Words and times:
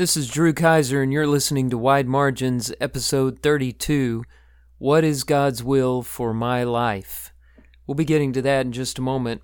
This 0.00 0.16
is 0.16 0.30
Drew 0.30 0.54
Kizer, 0.54 1.02
and 1.02 1.12
you're 1.12 1.26
listening 1.26 1.68
to 1.68 1.76
Wide 1.76 2.08
Margins, 2.08 2.72
episode 2.80 3.40
32 3.40 4.24
What 4.78 5.04
is 5.04 5.24
God's 5.24 5.62
Will 5.62 6.02
for 6.02 6.32
My 6.32 6.64
Life? 6.64 7.34
We'll 7.86 7.96
be 7.96 8.06
getting 8.06 8.32
to 8.32 8.40
that 8.40 8.64
in 8.64 8.72
just 8.72 8.98
a 8.98 9.02
moment. 9.02 9.42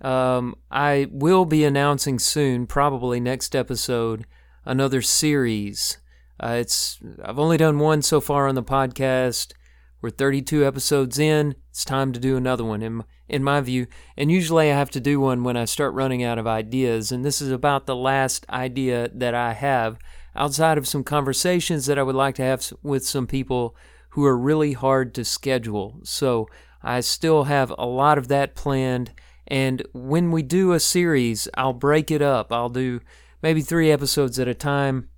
Um, 0.00 0.54
I 0.70 1.08
will 1.10 1.44
be 1.44 1.62
announcing 1.62 2.18
soon, 2.18 2.66
probably 2.66 3.20
next 3.20 3.54
episode, 3.54 4.24
another 4.64 5.02
series. 5.02 5.98
Uh, 6.42 6.56
it's 6.60 6.98
I've 7.22 7.38
only 7.38 7.58
done 7.58 7.78
one 7.78 8.00
so 8.00 8.18
far 8.18 8.48
on 8.48 8.54
the 8.54 8.62
podcast. 8.62 9.52
We're 10.00 10.10
32 10.10 10.64
episodes 10.64 11.18
in. 11.18 11.56
It's 11.70 11.84
time 11.84 12.12
to 12.12 12.20
do 12.20 12.36
another 12.36 12.64
one, 12.64 12.82
in, 12.82 13.02
in 13.28 13.42
my 13.42 13.60
view. 13.60 13.88
And 14.16 14.30
usually 14.30 14.70
I 14.70 14.74
have 14.74 14.90
to 14.90 15.00
do 15.00 15.18
one 15.18 15.42
when 15.42 15.56
I 15.56 15.64
start 15.64 15.92
running 15.92 16.22
out 16.22 16.38
of 16.38 16.46
ideas. 16.46 17.10
And 17.10 17.24
this 17.24 17.42
is 17.42 17.50
about 17.50 17.86
the 17.86 17.96
last 17.96 18.46
idea 18.48 19.10
that 19.12 19.34
I 19.34 19.54
have 19.54 19.98
outside 20.36 20.78
of 20.78 20.86
some 20.86 21.02
conversations 21.02 21.86
that 21.86 21.98
I 21.98 22.04
would 22.04 22.14
like 22.14 22.36
to 22.36 22.42
have 22.42 22.72
with 22.80 23.04
some 23.06 23.26
people 23.26 23.74
who 24.10 24.24
are 24.24 24.38
really 24.38 24.72
hard 24.72 25.14
to 25.16 25.24
schedule. 25.24 25.98
So 26.04 26.46
I 26.80 27.00
still 27.00 27.44
have 27.44 27.74
a 27.76 27.86
lot 27.86 28.18
of 28.18 28.28
that 28.28 28.54
planned. 28.54 29.12
And 29.48 29.84
when 29.92 30.30
we 30.30 30.42
do 30.44 30.72
a 30.72 30.80
series, 30.80 31.48
I'll 31.54 31.72
break 31.72 32.12
it 32.12 32.22
up. 32.22 32.52
I'll 32.52 32.68
do 32.68 33.00
maybe 33.42 33.62
three 33.62 33.90
episodes 33.90 34.38
at 34.38 34.46
a 34.46 34.54
time 34.54 35.08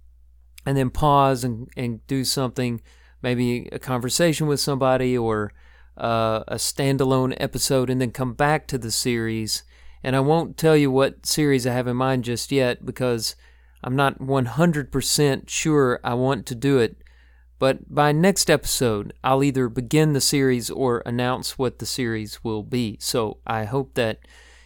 and 0.65 0.75
then 0.75 0.89
pause 0.89 1.45
and, 1.45 1.69
and 1.77 2.07
do 2.07 2.25
something 2.25 2.81
maybe 3.23 3.69
a 3.73 3.79
conversation 3.79 4.47
with 4.47 4.61
somebody 4.61 5.17
or 5.17 5.53
uh, 5.97 6.45
a 6.49 6.57
standalone 6.57 7.37
episode 7.39 7.91
and 7.91 8.01
then 8.01 8.11
come 8.11 8.35
back 8.35 8.67
to 8.69 8.79
the 8.79 8.91
series. 8.91 9.63
And 10.03 10.17
I 10.17 10.21
won't 10.21 10.57
tell 10.57 10.77
you 10.77 10.91
what 10.91 11.27
series 11.27 11.67
I 11.67 11.73
have 11.73 11.87
in 11.87 11.97
mind 11.97 12.25
just 12.25 12.51
yet 12.51 12.87
because 12.87 13.37
I'm 13.83 13.97
not 13.97 14.19
100% 14.19 15.49
sure 15.49 16.01
I 16.03 16.15
want 16.15 16.47
to 16.47 16.55
do 16.55 16.79
it. 16.79 16.97
But 17.59 17.95
by 17.95 18.13
next 18.13 18.49
episode, 18.49 19.13
I'll 19.23 19.45
either 19.45 19.69
begin 19.69 20.15
the 20.15 20.21
series 20.21 20.71
or 20.71 21.03
announce 21.05 21.59
what 21.59 21.79
the 21.79 21.87
series 21.87 22.43
will 22.43 22.63
be. 22.63 22.97
So 23.01 23.37
I 23.47 23.65
hope 23.65 23.95
that 23.95 24.21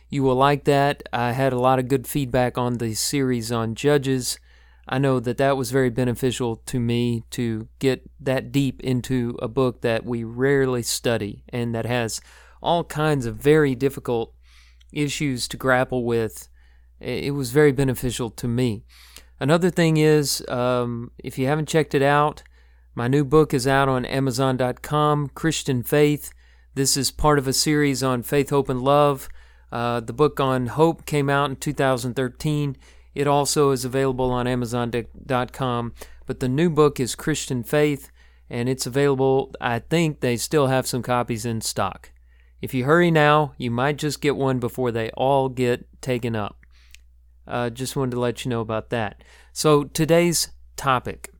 you 0.08 0.22
will 0.22 0.36
like 0.36 0.62
that. 0.64 1.02
I 1.12 1.32
had 1.32 1.52
a 1.52 1.58
lot 1.58 1.80
of 1.80 1.88
good 1.88 2.06
feedback 2.06 2.56
on 2.56 2.78
the 2.78 2.94
series 2.94 3.50
on 3.50 3.74
Judges. 3.74 4.38
I 4.88 4.98
know 4.98 5.20
that 5.20 5.38
that 5.38 5.56
was 5.56 5.70
very 5.70 5.90
beneficial 5.90 6.56
to 6.66 6.78
me 6.78 7.24
to 7.30 7.68
get 7.78 8.08
that 8.20 8.52
deep 8.52 8.82
into 8.82 9.38
a 9.40 9.48
book 9.48 9.80
that 9.80 10.04
we 10.04 10.24
rarely 10.24 10.82
study 10.82 11.44
and 11.48 11.74
that 11.74 11.86
has 11.86 12.20
all 12.62 12.84
kinds 12.84 13.26
of 13.26 13.36
very 13.36 13.74
difficult 13.74 14.34
issues 14.92 15.48
to 15.48 15.56
grapple 15.56 16.04
with. 16.04 16.48
It 17.00 17.34
was 17.34 17.50
very 17.50 17.72
beneficial 17.72 18.30
to 18.30 18.48
me. 18.48 18.84
Another 19.40 19.70
thing 19.70 19.96
is, 19.96 20.44
um, 20.48 21.10
if 21.18 21.38
you 21.38 21.46
haven't 21.46 21.68
checked 21.68 21.94
it 21.94 22.02
out, 22.02 22.42
my 22.94 23.08
new 23.08 23.24
book 23.24 23.52
is 23.52 23.66
out 23.66 23.88
on 23.88 24.04
Amazon.com, 24.04 25.30
Christian 25.34 25.82
Faith. 25.82 26.32
This 26.74 26.96
is 26.96 27.10
part 27.10 27.38
of 27.38 27.48
a 27.48 27.52
series 27.52 28.02
on 28.02 28.22
faith, 28.22 28.50
hope, 28.50 28.68
and 28.68 28.82
love. 28.82 29.28
Uh, 29.72 29.98
the 29.98 30.12
book 30.12 30.38
on 30.38 30.68
hope 30.68 31.04
came 31.04 31.28
out 31.28 31.50
in 31.50 31.56
2013. 31.56 32.76
It 33.14 33.26
also 33.26 33.70
is 33.70 33.84
available 33.84 34.30
on 34.30 34.46
Amazon.com. 34.46 35.92
But 36.26 36.40
the 36.40 36.48
new 36.48 36.70
book 36.70 36.98
is 36.98 37.14
Christian 37.14 37.62
Faith, 37.62 38.10
and 38.48 38.68
it's 38.68 38.86
available. 38.86 39.54
I 39.60 39.78
think 39.78 40.20
they 40.20 40.36
still 40.36 40.68
have 40.68 40.86
some 40.86 41.02
copies 41.02 41.44
in 41.44 41.60
stock. 41.60 42.10
If 42.60 42.72
you 42.72 42.84
hurry 42.84 43.10
now, 43.10 43.52
you 43.58 43.70
might 43.70 43.98
just 43.98 44.20
get 44.20 44.36
one 44.36 44.58
before 44.58 44.90
they 44.90 45.10
all 45.10 45.48
get 45.48 45.86
taken 46.00 46.34
up. 46.34 46.64
Uh, 47.46 47.68
just 47.68 47.94
wanted 47.94 48.12
to 48.12 48.20
let 48.20 48.44
you 48.44 48.48
know 48.48 48.62
about 48.62 48.90
that. 48.90 49.22
So 49.52 49.84
today's 49.84 50.50
topic 50.76 51.30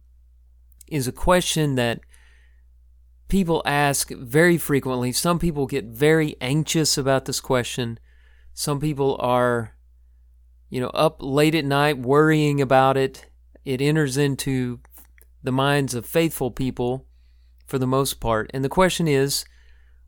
is 0.87 1.09
a 1.09 1.13
question 1.13 1.77
that 1.77 2.01
people 3.29 3.63
ask 3.65 4.11
very 4.11 4.59
frequently. 4.59 5.13
Some 5.13 5.39
people 5.39 5.67
get 5.67 5.87
very 5.87 6.37
anxious 6.41 6.99
about 6.99 7.25
this 7.25 7.41
question. 7.41 7.99
Some 8.53 8.79
people 8.79 9.17
are 9.19 9.74
you 10.75 10.81
know, 10.81 10.89
up 10.89 11.19
late 11.21 11.55
at 11.55 11.65
night 11.65 11.99
worrying 11.99 12.61
about 12.61 12.97
it. 12.97 13.27
It 13.65 13.81
enters 13.81 14.17
into 14.17 14.81
the 15.41 15.53
minds 15.53 15.95
of 15.95 16.05
faithful 16.05 16.51
people 16.51 17.07
for 17.65 17.79
the 17.79 17.87
most 17.87 18.15
part. 18.15 18.51
And 18.53 18.65
the 18.65 18.69
question 18.69 19.07
is, 19.07 19.45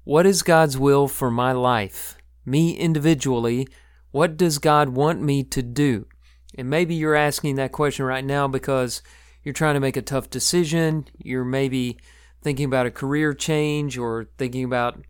what 0.02 0.26
is 0.26 0.42
God's 0.42 0.76
will 0.76 1.06
for 1.06 1.30
my 1.30 1.52
life? 1.52 2.18
Me 2.44 2.72
individually, 2.72 3.68
what 4.10 4.36
does 4.36 4.58
God 4.58 4.88
want 4.88 5.22
me 5.22 5.44
to 5.44 5.62
do? 5.62 6.08
And 6.56 6.68
maybe 6.68 6.96
you're 6.96 7.14
asking 7.14 7.54
that 7.54 7.70
question 7.70 8.04
right 8.04 8.24
now 8.24 8.48
because 8.48 9.02
you're 9.44 9.52
trying 9.52 9.74
to 9.74 9.80
make 9.80 9.96
a 9.96 10.02
tough 10.02 10.30
decision. 10.30 11.06
You're 11.16 11.44
maybe 11.44 11.96
thinking 12.42 12.64
about 12.64 12.86
a 12.86 12.90
career 12.90 13.34
change 13.34 13.98
or 13.98 14.26
thinking 14.36 14.64
about 14.64 15.04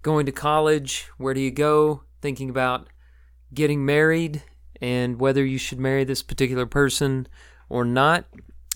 going 0.00 0.24
to 0.24 0.32
college. 0.32 1.10
Where 1.18 1.34
do 1.34 1.42
you 1.42 1.50
go? 1.50 2.04
Thinking 2.22 2.48
about 2.48 2.88
getting 3.52 3.84
married 3.84 4.42
and 4.84 5.18
whether 5.18 5.42
you 5.42 5.56
should 5.56 5.80
marry 5.80 6.04
this 6.04 6.22
particular 6.22 6.66
person 6.66 7.26
or 7.70 7.86
not. 7.86 8.26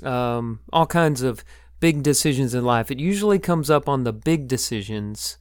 Um, 0.03 0.61
all 0.73 0.87
kinds 0.87 1.21
of 1.21 1.45
big 1.81 2.03
decisions 2.03 2.55
in 2.55 2.65
life. 2.65 2.91
It 2.91 2.99
usually 2.99 3.39
comes 3.39 3.69
up 3.69 3.91
on 3.91 4.05
the 4.05 4.13
big 4.15 4.49
decisions, 4.49 5.37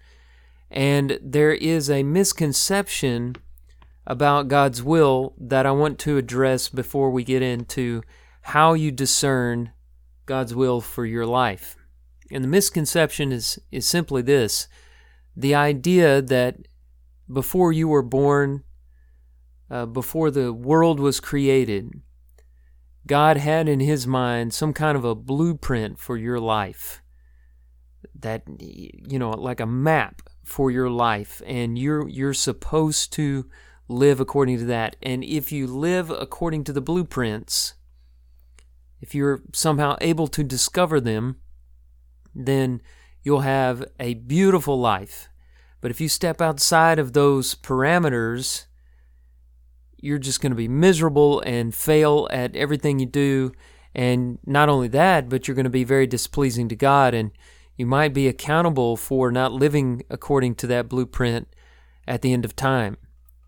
and 0.69 1.19
there 1.22 1.53
is 1.53 1.89
a 1.89 2.03
misconception 2.03 3.38
about 4.05 4.50
God's 4.50 4.83
will 4.83 5.33
that 5.38 5.66
I 5.66 5.72
want 5.72 6.00
to 6.00 6.17
address 6.17 6.67
before 6.67 7.11
we 7.11 7.23
get 7.23 7.41
into 7.41 8.03
how 8.41 8.73
you 8.73 8.91
discern 8.91 9.72
God's 10.25 10.53
will 10.53 10.81
for 10.81 11.05
your 11.05 11.25
life. 11.25 11.78
And 12.29 12.44
the 12.44 12.49
misconception 12.49 13.31
is, 13.31 13.57
is 13.72 13.85
simply 13.85 14.22
this 14.22 14.67
the 15.34 15.55
idea 15.55 16.22
that 16.22 16.57
before 17.31 17.72
you 17.72 17.88
were 17.88 18.01
born, 18.01 18.63
uh, 19.69 19.85
before 19.85 20.31
the 20.31 20.53
world 20.53 21.00
was 21.00 21.19
created, 21.19 22.01
God 23.05 23.38
had 23.38 23.67
in 23.69 23.79
his 23.79 24.05
mind 24.05 24.53
some 24.53 24.73
kind 24.73 24.97
of 24.97 25.05
a 25.05 25.16
blueprint 25.16 26.00
for 26.00 26.17
your 26.17 26.39
life. 26.39 27.01
That 28.19 28.44
you 28.59 29.19
know, 29.19 29.31
like 29.31 29.59
a 29.59 29.66
map 29.66 30.22
for 30.44 30.72
your 30.72 30.89
life 30.89 31.41
and 31.45 31.78
you're 31.78 32.07
you're 32.07 32.33
supposed 32.33 33.11
to 33.13 33.50
live 33.88 34.19
according 34.19 34.59
to 34.59 34.66
that. 34.66 34.95
And 35.01 35.23
if 35.23 35.51
you 35.51 35.67
live 35.67 36.09
according 36.09 36.63
to 36.66 36.73
the 36.73 36.81
blueprints, 36.81 37.73
if 39.01 39.13
you're 39.13 39.41
somehow 39.53 39.97
able 40.01 40.28
to 40.28 40.44
discover 40.44 40.99
them, 40.99 41.38
then 42.34 42.81
you'll 43.23 43.41
have 43.41 43.84
a 43.99 44.13
beautiful 44.16 44.79
life. 44.79 45.29
But 45.81 45.91
if 45.91 46.01
you 46.01 46.09
step 46.09 46.41
outside 46.41 46.97
of 46.97 47.13
those 47.13 47.55
parameters, 47.55 48.66
you're 50.07 50.18
just 50.18 50.41
going 50.41 50.51
to 50.51 50.56
be 50.56 50.69
miserable 50.69 51.41
and 51.41 51.75
fail 51.75 52.28
at 52.31 52.56
everything 52.56 52.97
you 52.97 53.06
do. 53.06 53.51
And 53.94 54.40
not 54.45 54.69
only 54.69 54.88
that, 54.90 55.28
but 55.28 55.47
you're 55.47 55.56
going 55.56 55.66
to 55.66 55.69
be 55.69 55.84
very 55.84 56.07
displeasing 56.07 56.69
to 56.69 56.75
God. 56.75 57.13
And 57.13 57.31
you 57.75 57.85
might 57.85 58.13
be 58.13 58.28
accountable 58.28 58.96
for 58.96 59.31
not 59.31 59.51
living 59.51 60.03
according 60.09 60.56
to 60.56 60.67
that 60.67 60.88
blueprint 60.88 61.47
at 62.07 62.22
the 62.22 62.31
end 62.31 62.46
of 62.46 62.56
time. 62.56 62.97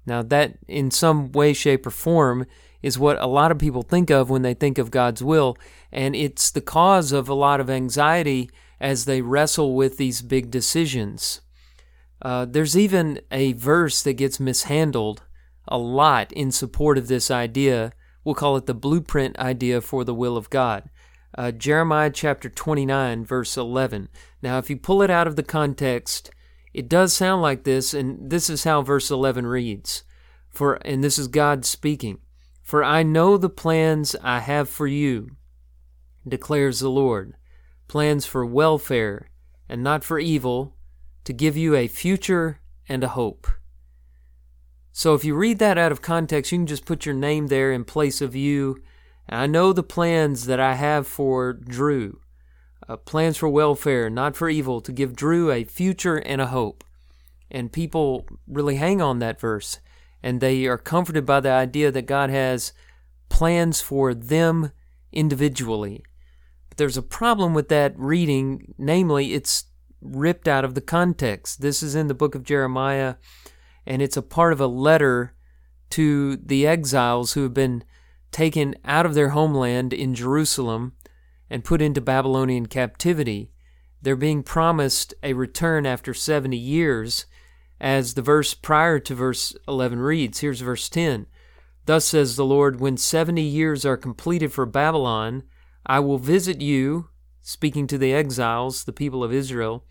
Now, 0.06 0.22
that 0.24 0.58
in 0.68 0.92
some 0.92 1.32
way, 1.32 1.54
shape, 1.54 1.86
or 1.86 1.92
form 1.92 2.46
is 2.82 3.00
what 3.00 3.22
a 3.22 3.28
lot 3.28 3.52
of 3.52 3.58
people 3.58 3.84
think 3.84 4.10
of 4.10 4.30
when 4.30 4.42
they 4.42 4.54
think 4.54 4.78
of 4.78 4.92
God's 4.92 5.24
will. 5.24 5.58
And 5.92 6.16
it's 6.16 6.52
the 6.52 6.62
cause 6.62 7.12
of 7.12 7.30
a 7.30 7.34
lot 7.34 7.60
of 7.60 7.70
anxiety 7.70 8.50
as 8.82 9.06
they 9.06 9.22
wrestle 9.22 9.76
with 9.76 9.98
these 9.98 10.22
big 10.22 10.52
decisions. 10.52 11.42
Uh, 12.22 12.46
there's 12.46 12.78
even 12.78 13.22
a 13.32 13.54
verse 13.54 14.02
that 14.04 14.14
gets 14.14 14.40
mishandled 14.40 15.22
a 15.70 15.78
lot 15.78 16.34
in 16.34 16.52
support 16.52 16.98
of 16.98 17.08
this 17.08 17.32
idea. 17.32 17.94
We'll 18.24 18.36
call 18.36 18.58
it 18.58 18.66
the 18.66 18.74
blueprint 18.74 19.40
idea 19.40 19.80
for 19.80 20.04
the 20.04 20.14
will 20.14 20.36
of 20.36 20.50
God. 20.50 20.90
Uh, 21.38 21.52
Jeremiah 21.52 22.10
chapter 22.10 22.50
29, 22.50 23.24
verse 23.24 23.56
11. 23.56 24.10
Now, 24.42 24.58
if 24.58 24.70
you 24.70 24.76
pull 24.76 25.02
it 25.02 25.10
out 25.10 25.28
of 25.28 25.36
the 25.36 25.44
context, 25.44 26.32
it 26.74 26.90
does 26.90 27.14
sound 27.14 27.42
like 27.42 27.64
this, 27.64 27.94
and 27.94 28.30
this 28.30 28.50
is 28.50 28.64
how 28.64 28.82
verse 28.82 29.10
11 29.10 29.46
reads. 29.46 30.04
For, 30.50 30.76
and 30.86 31.04
this 31.04 31.18
is 31.18 31.28
God 31.28 31.66
speaking. 31.66 32.20
For 32.64 32.84
I 32.84 33.04
know 33.04 33.38
the 33.38 33.50
plans 33.50 34.16
I 34.24 34.40
have 34.40 34.70
for 34.70 34.88
you, 34.88 35.38
declares 36.28 36.80
the 36.80 36.90
Lord, 36.90 37.36
plans 37.88 38.26
for 38.26 38.46
welfare 38.46 39.30
and 39.68 39.84
not 39.84 40.04
for 40.04 40.20
evil, 40.20 40.76
to 41.24 41.34
give 41.34 41.56
you 41.56 41.76
a 41.76 41.88
future 41.88 42.60
and 42.88 43.04
a 43.04 43.10
hope. 43.10 43.48
So 44.92 45.14
if 45.14 45.24
you 45.24 45.36
read 45.36 45.60
that 45.60 45.78
out 45.78 45.92
of 45.92 46.02
context, 46.02 46.52
you 46.52 46.58
can 46.58 46.68
just 46.68 46.86
put 46.86 47.06
your 47.06 47.16
name 47.16 47.48
there 47.48 47.72
in 47.72 47.84
place 47.86 48.22
of 48.22 48.36
you. 48.36 48.82
And 49.28 49.42
I 49.42 49.46
know 49.48 49.72
the 49.72 49.84
plans 49.84 50.46
that 50.48 50.60
I 50.60 50.76
have 50.76 51.08
for 51.08 51.54
Drew 51.54 52.20
uh, 52.90 52.98
plans 52.98 53.38
for 53.38 53.48
welfare, 53.48 54.10
not 54.10 54.36
for 54.36 54.50
evil, 54.50 54.82
to 54.82 54.92
give 54.92 55.16
Drew 55.16 55.52
a 55.52 55.64
future 55.64 56.18
and 56.18 56.42
a 56.42 56.48
hope. 56.48 56.84
And 57.52 57.72
people 57.72 58.28
really 58.48 58.76
hang 58.76 59.02
on 59.02 59.20
that 59.20 59.40
verse 59.40 59.80
and 60.22 60.42
they 60.42 60.66
are 60.66 60.78
comforted 60.78 61.26
by 61.26 61.40
the 61.40 61.52
idea 61.52 61.92
that 61.92 62.02
God 62.02 62.30
has 62.30 62.74
plans 63.30 63.80
for 63.80 64.14
them 64.14 64.72
individually. 65.14 66.04
But 66.68 66.78
there's 66.78 66.98
a 66.98 67.02
problem 67.02 67.54
with 67.54 67.70
that 67.70 67.98
reading, 67.98 68.74
namely, 68.78 69.34
it's 69.34 69.66
ripped 70.02 70.48
out 70.48 70.66
of 70.66 70.76
the 70.76 70.82
context. 70.82 71.62
This 71.62 71.82
is 71.82 71.96
in 71.96 72.08
the 72.08 72.14
book 72.14 72.36
of 72.36 72.44
Jeremiah, 72.44 73.16
and 73.86 74.02
it's 74.02 74.18
a 74.18 74.22
part 74.22 74.54
of 74.54 74.62
a 74.62 74.68
letter 74.68 75.34
to 75.92 76.38
the 76.38 76.68
exiles 76.68 77.34
who 77.34 77.44
have 77.44 77.54
been 77.54 77.84
taken 78.32 78.76
out 78.86 79.06
of 79.06 79.16
their 79.16 79.30
homeland 79.30 79.94
in 79.94 80.14
Jerusalem 80.14 80.94
and 81.50 81.64
put 81.64 81.82
into 81.82 82.02
Babylonian 82.02 82.68
captivity. 82.68 83.52
They're 84.02 84.16
being 84.16 84.44
promised 84.44 85.14
a 85.24 85.34
return 85.34 85.86
after 85.86 86.14
70 86.14 86.56
years, 86.56 87.26
as 87.82 88.14
the 88.14 88.22
verse 88.22 88.54
prior 88.54 89.00
to 89.00 89.16
verse 89.16 89.56
11 89.68 90.00
reads. 90.00 90.40
Here's 90.40 90.62
verse 90.62 90.90
10 90.90 91.26
Thus 91.86 92.06
says 92.06 92.36
the 92.36 92.46
Lord, 92.46 92.80
when 92.80 92.98
70 92.98 93.42
years 93.42 93.86
are 93.86 93.98
completed 93.98 94.54
for 94.54 94.66
Babylon, 94.66 95.44
I 95.86 96.00
will 96.00 96.20
visit 96.20 96.62
you, 96.62 97.10
speaking 97.42 97.88
to 97.88 97.98
the 97.98 98.14
exiles, 98.14 98.84
the 98.84 98.94
people 98.94 99.24
of 99.24 99.34
Israel, 99.34 99.86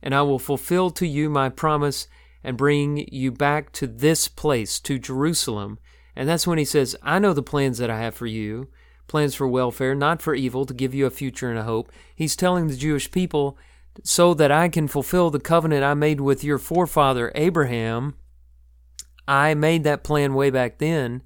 and 0.00 0.14
I 0.14 0.22
will 0.22 0.38
fulfill 0.38 0.90
to 0.90 1.06
you 1.06 1.28
my 1.28 1.48
promise 1.48 2.06
and 2.42 2.56
bring 2.56 3.06
you 3.12 3.30
back 3.30 3.72
to 3.72 3.86
this 3.86 4.28
place, 4.28 4.80
to 4.80 4.98
Jerusalem. 4.98 5.78
And 6.16 6.28
that's 6.28 6.46
when 6.46 6.58
he 6.58 6.64
says, 6.64 6.96
I 7.02 7.18
know 7.18 7.32
the 7.32 7.42
plans 7.42 7.78
that 7.78 7.90
I 7.90 8.00
have 8.00 8.14
for 8.14 8.26
you, 8.26 8.68
plans 9.06 9.34
for 9.34 9.46
welfare, 9.46 9.94
not 9.94 10.22
for 10.22 10.34
evil, 10.34 10.64
to 10.66 10.74
give 10.74 10.94
you 10.94 11.06
a 11.06 11.10
future 11.10 11.50
and 11.50 11.58
a 11.58 11.64
hope. 11.64 11.90
He's 12.14 12.36
telling 12.36 12.66
the 12.66 12.76
Jewish 12.76 13.10
people, 13.10 13.58
so 14.04 14.34
that 14.34 14.52
I 14.52 14.68
can 14.68 14.88
fulfill 14.88 15.30
the 15.30 15.40
covenant 15.40 15.84
I 15.84 15.94
made 15.94 16.20
with 16.20 16.44
your 16.44 16.58
forefather 16.58 17.32
Abraham. 17.34 18.14
I 19.26 19.54
made 19.54 19.84
that 19.84 20.04
plan 20.04 20.34
way 20.34 20.50
back 20.50 20.78
then. 20.78 21.22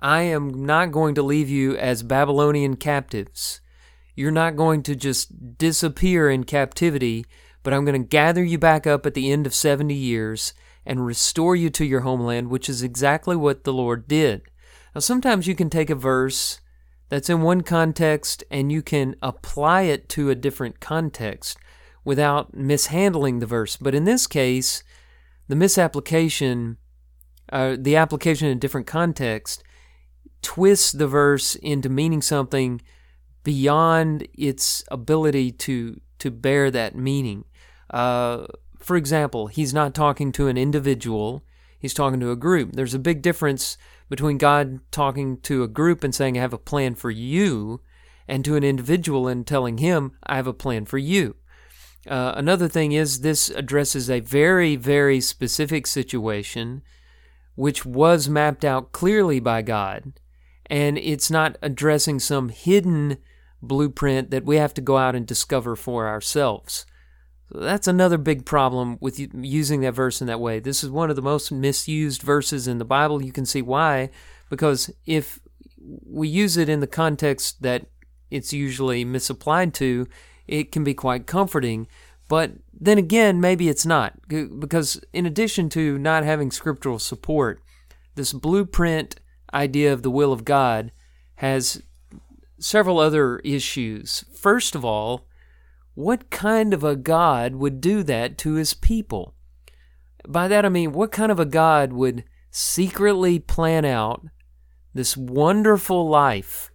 I 0.00 0.22
am 0.22 0.66
not 0.66 0.90
going 0.90 1.14
to 1.14 1.22
leave 1.22 1.48
you 1.48 1.76
as 1.76 2.02
Babylonian 2.02 2.76
captives. 2.76 3.60
You're 4.14 4.32
not 4.32 4.56
going 4.56 4.82
to 4.82 4.96
just 4.96 5.56
disappear 5.56 6.28
in 6.28 6.44
captivity, 6.44 7.24
but 7.62 7.72
I'm 7.72 7.84
going 7.84 8.00
to 8.00 8.08
gather 8.08 8.42
you 8.42 8.58
back 8.58 8.86
up 8.86 9.06
at 9.06 9.14
the 9.14 9.30
end 9.30 9.46
of 9.46 9.54
70 9.54 9.94
years 9.94 10.54
and 10.84 11.06
restore 11.06 11.54
you 11.54 11.70
to 11.70 11.84
your 11.84 12.00
homeland, 12.00 12.48
which 12.48 12.68
is 12.68 12.82
exactly 12.82 13.36
what 13.36 13.64
the 13.64 13.72
Lord 13.72 14.08
did. 14.08 14.42
Now, 14.94 15.00
sometimes 15.00 15.46
you 15.46 15.54
can 15.54 15.70
take 15.70 15.90
a 15.90 15.94
verse 15.94 16.60
that's 17.08 17.30
in 17.30 17.42
one 17.42 17.60
context 17.62 18.42
and 18.50 18.72
you 18.72 18.82
can 18.82 19.16
apply 19.22 19.82
it 19.82 20.08
to 20.10 20.30
a 20.30 20.34
different 20.34 20.80
context 20.80 21.58
without 22.04 22.54
mishandling 22.54 23.38
the 23.38 23.46
verse. 23.46 23.76
But 23.76 23.94
in 23.94 24.04
this 24.04 24.26
case, 24.26 24.82
the 25.48 25.56
misapplication, 25.56 26.78
uh, 27.52 27.76
the 27.78 27.96
application 27.96 28.48
in 28.48 28.56
a 28.56 28.60
different 28.60 28.86
context, 28.86 29.62
twists 30.42 30.90
the 30.90 31.06
verse 31.06 31.54
into 31.56 31.88
meaning 31.88 32.22
something 32.22 32.80
beyond 33.44 34.26
its 34.36 34.84
ability 34.90 35.52
to 35.52 36.00
to 36.18 36.30
bear 36.30 36.70
that 36.70 36.94
meaning. 36.94 37.44
Uh, 37.92 38.46
for 38.78 38.96
example, 38.96 39.46
he's 39.46 39.74
not 39.74 39.94
talking 39.94 40.32
to 40.32 40.48
an 40.48 40.56
individual, 40.56 41.44
he's 41.78 41.94
talking 41.94 42.20
to 42.20 42.30
a 42.30 42.36
group. 42.36 42.72
There's 42.72 42.94
a 42.94 42.98
big 42.98 43.22
difference 43.22 43.76
between 44.08 44.38
God 44.38 44.80
talking 44.90 45.38
to 45.42 45.62
a 45.62 45.68
group 45.68 46.02
and 46.02 46.14
saying, 46.14 46.36
I 46.36 46.40
have 46.40 46.52
a 46.52 46.58
plan 46.58 46.94
for 46.94 47.10
you, 47.10 47.80
and 48.26 48.44
to 48.44 48.56
an 48.56 48.64
individual 48.64 49.28
and 49.28 49.46
telling 49.46 49.78
him, 49.78 50.12
I 50.24 50.36
have 50.36 50.46
a 50.46 50.52
plan 50.52 50.84
for 50.84 50.98
you. 50.98 51.36
Uh, 52.08 52.32
another 52.36 52.68
thing 52.68 52.92
is, 52.92 53.20
this 53.20 53.50
addresses 53.50 54.10
a 54.10 54.20
very, 54.20 54.76
very 54.76 55.20
specific 55.20 55.86
situation 55.86 56.82
which 57.54 57.84
was 57.84 58.28
mapped 58.28 58.64
out 58.64 58.92
clearly 58.92 59.38
by 59.38 59.62
God, 59.62 60.14
and 60.66 60.96
it's 60.98 61.30
not 61.30 61.58
addressing 61.60 62.18
some 62.18 62.48
hidden 62.48 63.18
blueprint 63.60 64.30
that 64.30 64.44
we 64.44 64.56
have 64.56 64.74
to 64.74 64.80
go 64.80 64.96
out 64.96 65.14
and 65.14 65.26
discover 65.26 65.76
for 65.76 66.08
ourselves. 66.08 66.86
That's 67.54 67.86
another 67.86 68.18
big 68.18 68.46
problem 68.46 68.98
with 69.00 69.18
using 69.18 69.80
that 69.82 69.92
verse 69.92 70.20
in 70.20 70.26
that 70.28 70.40
way. 70.40 70.58
This 70.58 70.82
is 70.82 70.90
one 70.90 71.10
of 71.10 71.16
the 71.16 71.22
most 71.22 71.52
misused 71.52 72.22
verses 72.22 72.66
in 72.66 72.78
the 72.78 72.84
Bible. 72.84 73.22
You 73.22 73.32
can 73.32 73.46
see 73.46 73.62
why, 73.62 74.10
because 74.48 74.90
if 75.06 75.38
we 75.78 76.28
use 76.28 76.56
it 76.56 76.68
in 76.68 76.80
the 76.80 76.86
context 76.86 77.62
that 77.62 77.86
it's 78.30 78.52
usually 78.52 79.04
misapplied 79.04 79.74
to, 79.74 80.06
it 80.46 80.72
can 80.72 80.84
be 80.84 80.94
quite 80.94 81.26
comforting. 81.26 81.86
But 82.28 82.52
then 82.72 82.96
again, 82.96 83.40
maybe 83.40 83.68
it's 83.68 83.84
not, 83.84 84.14
because 84.28 85.02
in 85.12 85.26
addition 85.26 85.68
to 85.70 85.98
not 85.98 86.24
having 86.24 86.50
scriptural 86.50 86.98
support, 86.98 87.60
this 88.14 88.32
blueprint 88.32 89.16
idea 89.52 89.92
of 89.92 90.02
the 90.02 90.10
will 90.10 90.32
of 90.32 90.46
God 90.46 90.92
has 91.36 91.82
several 92.58 92.98
other 92.98 93.38
issues. 93.40 94.24
First 94.34 94.74
of 94.74 94.84
all, 94.84 95.26
what 95.94 96.30
kind 96.30 96.72
of 96.72 96.82
a 96.82 96.96
God 96.96 97.56
would 97.56 97.80
do 97.80 98.02
that 98.02 98.38
to 98.38 98.54
his 98.54 98.74
people? 98.74 99.34
By 100.26 100.48
that 100.48 100.64
I 100.64 100.68
mean, 100.68 100.92
what 100.92 101.12
kind 101.12 101.32
of 101.32 101.40
a 101.40 101.44
God 101.44 101.92
would 101.92 102.24
secretly 102.50 103.38
plan 103.38 103.84
out 103.84 104.24
this 104.94 105.16
wonderful 105.16 106.08
life 106.08 106.70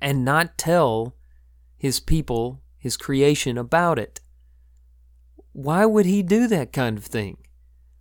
and 0.00 0.24
not 0.24 0.58
tell 0.58 1.16
his 1.76 2.00
people, 2.00 2.62
his 2.76 2.96
creation, 2.96 3.58
about 3.58 3.98
it? 3.98 4.20
Why 5.52 5.86
would 5.86 6.06
he 6.06 6.22
do 6.22 6.46
that 6.48 6.72
kind 6.72 6.98
of 6.98 7.04
thing? 7.04 7.38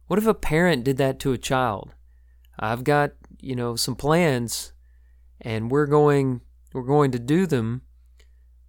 What 0.07 0.19
if 0.19 0.27
a 0.27 0.33
parent 0.33 0.83
did 0.83 0.97
that 0.97 1.19
to 1.19 1.33
a 1.33 1.37
child? 1.37 1.93
I've 2.59 2.83
got, 2.83 3.13
you 3.39 3.55
know, 3.55 3.75
some 3.75 3.95
plans 3.95 4.73
and 5.41 5.71
we're 5.71 5.85
going 5.85 6.41
we're 6.73 6.83
going 6.83 7.11
to 7.11 7.19
do 7.19 7.45
them 7.45 7.83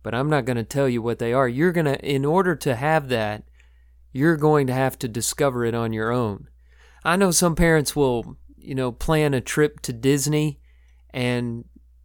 but 0.04 0.14
I'm 0.14 0.28
not 0.28 0.44
going 0.44 0.58
to 0.58 0.64
tell 0.64 0.88
you 0.88 1.02
what 1.02 1.18
they 1.18 1.32
are. 1.32 1.48
You're 1.48 1.72
going 1.72 1.86
to, 1.86 1.98
in 2.04 2.24
order 2.24 2.54
to 2.54 2.76
have 2.76 3.08
that, 3.08 3.42
you're 4.12 4.36
going 4.36 4.68
to 4.68 4.72
have 4.72 4.96
to 5.00 5.08
discover 5.08 5.64
it 5.64 5.74
on 5.74 5.92
your 5.92 6.12
own. 6.12 6.48
I 7.02 7.16
know 7.16 7.32
some 7.32 7.56
parents 7.56 7.96
will, 7.96 8.36
you 8.56 8.74
know, 8.74 8.92
plan 8.92 9.34
a 9.34 9.40
trip 9.40 9.80
to 9.80 9.92
Disney 9.92 10.60
and 11.10 11.64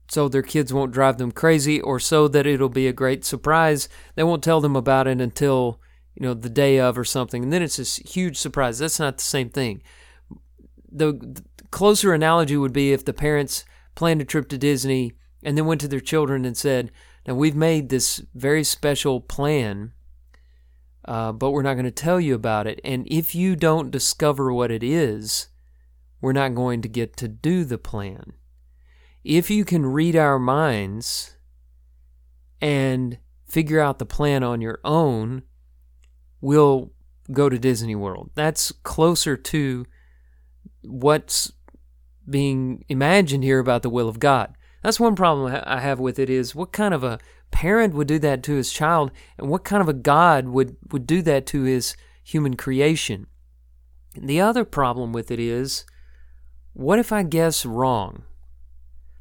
so 0.10 0.28
their 0.28 0.42
kids 0.42 0.74
won't 0.74 0.94
drive 0.94 1.18
them 1.18 1.32
crazy 1.32 1.80
or 1.82 2.00
so 2.00 2.28
that 2.30 2.48
it'll 2.48 2.70
be 2.70 2.88
a 2.88 2.94
great 2.94 3.26
surprise. 3.26 3.90
They 4.16 4.24
won't 4.24 4.44
tell 4.44 4.62
them 4.62 4.78
about 4.78 5.06
it 5.06 5.20
until, 5.20 5.80
you 6.16 6.24
know, 6.26 6.34
the 6.34 6.50
day 6.50 6.80
of 6.80 6.98
or 6.98 7.04
something. 7.04 7.44
And 7.44 7.54
then 7.54 7.62
it's 7.62 7.78
this 7.78 7.98
huge 7.98 8.38
surprise. 8.38 8.80
That's 8.80 9.00
not 9.00 9.18
the 9.18 9.24
same 9.24 9.50
thing. 9.50 9.84
The, 10.90 11.12
the 11.12 11.44
closer 11.70 12.14
analogy 12.14 12.56
would 12.56 12.74
be 12.74 12.94
if 12.94 13.04
the 13.04 13.14
parents 13.14 13.66
planned 13.94 14.22
a 14.22 14.26
trip 14.26 14.48
to 14.50 14.58
Disney 14.58 15.12
and 15.44 15.58
then 15.58 15.66
went 15.66 15.82
to 15.82 15.88
their 15.88 16.00
children 16.00 16.46
and 16.46 16.56
said, 16.58 16.92
now, 17.30 17.36
we've 17.36 17.56
made 17.56 17.90
this 17.90 18.24
very 18.34 18.64
special 18.64 19.22
plan, 19.22 19.94
uh, 21.06 21.32
but 21.32 21.52
we're 21.52 21.62
not 21.62 21.76
going 21.76 21.86
to 21.86 21.92
tell 21.92 22.20
you 22.20 22.34
about 22.34 22.66
it. 22.66 22.82
And 22.84 23.08
if 23.08 23.36
you 23.36 23.56
don't 23.56 23.92
discover 23.92 24.52
what 24.52 24.72
it 24.72 24.82
is, 24.82 25.50
we're 26.22 26.34
not 26.34 26.56
going 26.56 26.82
to 26.82 26.88
get 26.88 27.16
to 27.18 27.28
do 27.28 27.66
the 27.66 27.78
plan. 27.78 28.34
If 29.24 29.52
you 29.52 29.64
can 29.64 29.86
read 29.86 30.16
our 30.16 30.40
minds 30.40 31.36
and 32.60 33.20
figure 33.48 33.80
out 33.80 34.00
the 34.00 34.08
plan 34.08 34.42
on 34.42 34.60
your 34.60 34.80
own, 34.84 35.44
we'll 36.42 36.94
go 37.32 37.48
to 37.48 37.60
Disney 37.60 37.94
World. 37.94 38.32
That's 38.34 38.72
closer 38.72 39.38
to 39.38 39.86
what's 40.82 41.52
being 42.28 42.86
imagined 42.90 43.44
here 43.44 43.60
about 43.60 43.84
the 43.84 43.90
will 43.92 44.10
of 44.10 44.18
God. 44.18 44.56
That's 44.82 45.00
one 45.00 45.16
problem 45.16 45.62
I 45.66 45.80
have 45.80 46.00
with 46.00 46.20
it 46.20 46.30
is 46.30 46.56
what 46.56 46.72
kind 46.72 46.94
of 46.94 47.04
a 47.04 47.20
parent 47.52 47.94
would 47.94 48.08
do 48.08 48.20
that 48.20 48.44
to 48.44 48.54
his 48.54 48.72
child 48.72 49.12
and 49.38 49.50
what 49.50 49.64
kind 49.64 49.82
of 49.82 49.90
a 49.90 49.94
God 49.94 50.48
would, 50.48 50.78
would 50.92 51.06
do 51.06 51.22
that 51.24 51.46
to 51.48 51.64
his 51.64 51.96
human 52.24 52.56
creation. 52.56 53.28
The 54.16 54.40
other 54.40 54.66
problem 54.66 55.12
with 55.12 55.32
it 55.32 55.40
is 55.40 55.86
what 56.74 57.00
if 57.00 57.12
I 57.12 57.24
guess 57.24 57.66
wrong? 57.66 58.24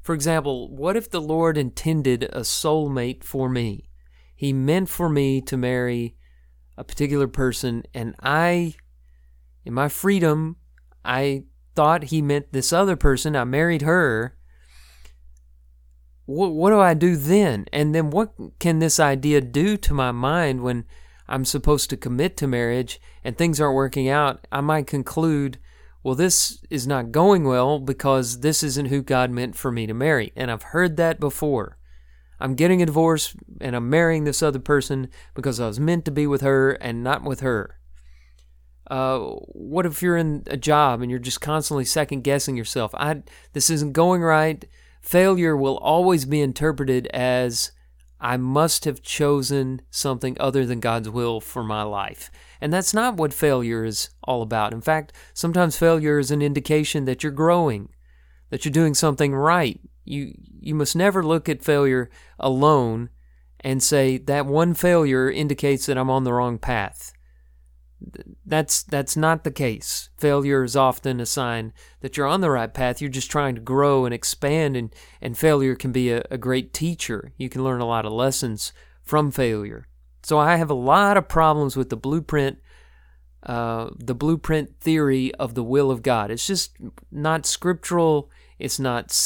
For 0.01 0.15
example, 0.15 0.75
what 0.75 0.97
if 0.97 1.11
the 1.11 1.21
Lord 1.21 1.59
intended 1.59 2.25
a 2.25 2.41
soulmate 2.41 3.25
for 3.25 3.49
me? 3.49 3.91
He 4.35 4.53
meant 4.53 4.89
for 4.89 5.09
me 5.09 5.41
to 5.43 5.57
marry 5.57 6.15
a 6.77 6.85
particular 6.85 7.27
person, 7.27 7.83
and 7.93 8.15
I, 8.23 8.77
in 9.65 9.75
my 9.75 9.89
freedom, 9.89 10.57
I 11.05 11.45
thought 11.75 12.05
he 12.05 12.23
meant 12.23 12.53
this 12.53 12.73
other 12.73 12.95
person. 12.95 13.35
I 13.35 13.45
married 13.45 13.83
her, 13.83 14.38
what, 16.29 16.53
what 16.53 16.69
do 16.69 16.79
I 16.79 16.93
do 16.93 17.17
then? 17.17 17.65
And 17.73 17.95
then 17.95 18.11
what 18.11 18.35
can 18.59 18.81
this 18.81 19.01
idea 19.01 19.41
do 19.41 19.79
to 19.79 19.95
my 19.95 20.13
mind 20.13 20.63
when 20.63 20.85
I'm 21.27 21.47
supposed 21.47 21.89
to 21.89 21.97
commit 21.97 22.37
to 22.37 22.47
marriage 22.47 23.01
and 23.25 23.37
things 23.37 23.59
aren't 23.59 23.75
working 23.75 24.11
out? 24.11 24.47
I 24.53 24.61
might 24.61 24.87
conclude, 24.87 25.59
well, 26.03 26.15
this 26.15 26.63
is 26.69 26.87
not 26.87 27.13
going 27.13 27.45
well 27.45 27.79
because 27.79 28.41
this 28.41 28.63
isn't 28.63 28.89
who 28.89 29.01
God 29.01 29.31
meant 29.31 29.57
for 29.57 29.73
me 29.73 29.87
to 29.87 29.95
marry. 29.95 30.35
And 30.37 30.51
I've 30.51 30.65
heard 30.65 30.99
that 30.99 31.19
before. 31.19 31.79
I'm 32.39 32.55
getting 32.55 32.83
a 32.83 32.87
divorce 32.87 33.35
and 33.63 33.75
I'm 33.75 33.89
marrying 33.89 34.25
this 34.25 34.43
other 34.43 34.59
person 34.59 35.09
because 35.35 35.59
I 35.59 35.67
was 35.67 35.81
meant 35.81 36.05
to 36.05 36.11
be 36.11 36.27
with 36.27 36.43
her 36.43 36.73
and 36.73 37.03
not 37.03 37.23
with 37.23 37.41
her. 37.41 37.79
Uh, 38.91 39.19
what 39.19 39.87
if 39.87 40.03
you're 40.03 40.19
in 40.19 40.43
a 40.47 40.59
job 40.59 41.01
and 41.01 41.11
you're 41.11 41.21
just 41.21 41.41
constantly 41.41 41.87
second 41.87 42.21
guessing 42.21 42.55
yourself? 42.55 42.95
I 42.95 43.23
this 43.55 43.71
isn't 43.71 43.93
going 43.93 44.21
right 44.21 44.67
failure 45.09 45.57
will 45.57 45.79
always 45.79 46.27
be 46.27 46.43
interpreted 46.43 47.07
as 47.15 47.73
I 48.21 48.37
must 48.37 48.85
have 48.85 49.01
chosen 49.01 49.81
something 49.89 50.37
other 50.39 50.67
than 50.67 50.81
God's 50.81 51.09
will 51.09 51.41
for 51.41 51.65
my 51.65 51.83
life. 51.83 52.31
And 52.61 52.71
that's 52.71 52.93
not 52.93 53.17
what 53.17 53.33
failure 53.33 53.87
is 53.87 54.11
all 54.23 54.43
about. 54.43 54.75
In 54.75 54.83
fact, 54.83 55.15
sometimes 55.33 55.79
failure 55.79 56.19
is 56.19 56.31
an 56.31 56.43
indication 56.43 57.07
that 57.07 57.23
you're 57.23 57.33
growing, 57.33 57.89
that 58.51 58.67
you're 58.67 58.73
doing 58.73 58.95
something 58.95 59.35
right. 59.35 59.81
You 60.05 60.35
you 60.61 60.75
must 60.75 60.95
never 60.95 61.23
look 61.23 61.49
at 61.49 61.65
failure 61.65 62.11
alone 62.39 63.09
and 63.61 63.83
say 63.83 64.19
that 64.19 64.45
one 64.45 64.75
failure 64.75 65.31
indicates 65.31 65.87
that 65.87 65.97
I'm 65.97 66.11
on 66.11 66.25
the 66.25 66.35
wrong 66.35 66.59
path. 66.59 67.15
That's 68.47 68.83
that's 68.83 69.17
not 69.17 69.45
the 69.45 69.51
case. 69.51 70.11
Failure 70.19 70.63
is 70.63 70.77
often 70.77 71.21
a 71.21 71.27
sign 71.27 71.73
that 72.01 72.17
you're 72.17 72.27
on 72.27 72.41
the 72.41 72.51
right 72.51 72.73
path. 72.73 73.01
You're 73.01 73.11
just 73.11 73.31
trying 73.31 73.55
to 73.57 73.61
grow 73.61 74.05
and 74.05 74.15
expand, 74.15 74.77
and, 74.77 74.95
and 75.21 75.37
failure 75.37 75.75
can 75.75 75.93
be 75.93 76.11
a, 76.13 76.23
a 76.31 76.39
great 76.39 76.73
teacher. 76.73 77.33
You 77.37 77.49
can 77.49 77.65
learn 77.65 77.81
a 77.81 77.87
lot 77.87 78.07
of 78.07 78.13
lessons 78.13 78.73
from 79.03 79.31
failure. 79.31 79.89
So 80.23 80.39
I 80.39 80.57
have 80.57 80.71
a 80.71 80.75
lot 80.75 81.17
of 81.17 81.29
problems 81.29 81.77
with 81.77 81.91
the 81.91 81.97
blueprint, 81.97 82.59
uh, 83.43 83.91
the 83.97 84.15
blueprint 84.15 84.79
theory 84.81 85.35
of 85.35 85.55
the 85.55 85.65
will 85.65 85.91
of 85.91 86.03
God. 86.03 86.31
It's 86.31 86.47
just 86.47 86.77
not 87.11 87.47
scriptural. 87.47 88.31
It's 88.59 88.79
not 88.79 89.17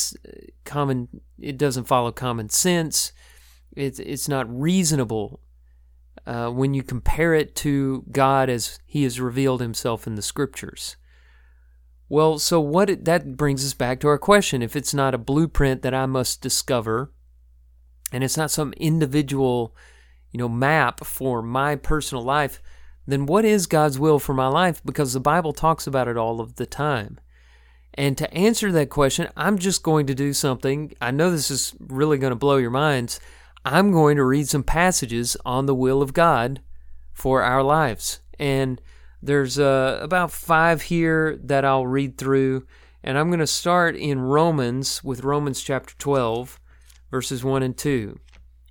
common. 0.64 1.09
It 1.38 1.59
doesn't 1.59 1.85
follow 1.85 2.12
common 2.12 2.49
sense. 2.49 3.12
It's 3.76 3.99
it's 3.99 4.29
not 4.29 4.47
reasonable 4.49 5.41
uh, 6.26 6.49
when 6.50 6.75
you 6.75 6.83
compare 6.83 7.35
it 7.35 7.54
to 7.57 8.04
God 8.11 8.49
as 8.49 8.78
He 8.87 9.02
has 9.04 9.21
revealed 9.21 9.61
Himself 9.61 10.07
in 10.07 10.14
the 10.14 10.23
Scriptures. 10.23 10.97
Well, 12.09 12.38
so 12.38 12.61
what 12.61 12.90
it, 12.90 13.04
that 13.07 13.37
brings 13.37 13.64
us 13.64 13.75
back 13.75 14.00
to 14.00 14.09
our 14.09 14.19
question: 14.19 14.62
If 14.62 14.76
it's 14.76 14.95
not 14.95 15.14
a 15.14 15.19
blueprint 15.19 15.83
that 15.83 15.95
I 15.95 16.07
must 16.07 16.42
discover, 16.42 17.12
and 18.12 18.23
it's 18.23 18.37
not 18.37 18.50
some 18.50 18.73
individual, 18.75 19.75
you 20.31 20.38
know, 20.38 20.49
map 20.49 21.04
for 21.04 21.42
my 21.42 21.76
personal 21.76 22.23
life, 22.23 22.62
then 23.07 23.26
what 23.26 23.45
is 23.45 23.66
God's 23.66 23.99
will 23.99 24.19
for 24.19 24.35
my 24.35 24.47
life? 24.49 24.83
Because 24.85 25.12
the 25.12 25.21
Bible 25.21 25.52
talks 25.52 25.87
about 25.87 26.09
it 26.09 26.16
all 26.16 26.40
of 26.40 26.57
the 26.57 26.66
time. 26.66 27.19
And 27.95 28.16
to 28.19 28.33
answer 28.33 28.73
that 28.73 28.90
question, 28.90 29.28
I'm 29.37 29.59
just 29.59 29.83
going 29.83 30.07
to 30.07 30.14
do 30.14 30.33
something. 30.33 30.95
I 31.00 31.11
know 31.11 31.31
this 31.31 31.50
is 31.50 31.75
really 31.78 32.16
going 32.16 32.31
to 32.31 32.37
blow 32.37 32.57
your 32.57 32.71
minds. 32.71 33.21
I'm 33.64 33.92
going 33.92 34.16
to 34.16 34.25
read 34.25 34.49
some 34.49 34.64
passages 34.64 35.37
on 35.45 35.66
the 35.66 35.75
will 35.75 36.02
of 36.02 36.12
God 36.12 36.62
for 37.12 37.42
our 37.42 37.62
lives. 37.62 38.21
And 38.38 38.81
there's 39.23 39.59
uh, 39.59 40.00
about 40.02 40.33
five 40.33 40.83
here 40.83 41.38
that 41.45 41.64
I'll 41.64 41.87
read 41.87 42.19
through. 42.19 42.66
And 43.04 43.16
I'm 43.16 43.28
going 43.28 43.40
to 43.40 43.47
start 43.47 43.97
in 43.97 44.21
Romans 44.21 45.04
with 45.04 45.23
Romans 45.23 45.62
chapter 45.62 45.95
12, 45.99 46.59
verses 47.11 47.45
1 47.45 47.62
and 47.62 47.76
2. 47.76 48.19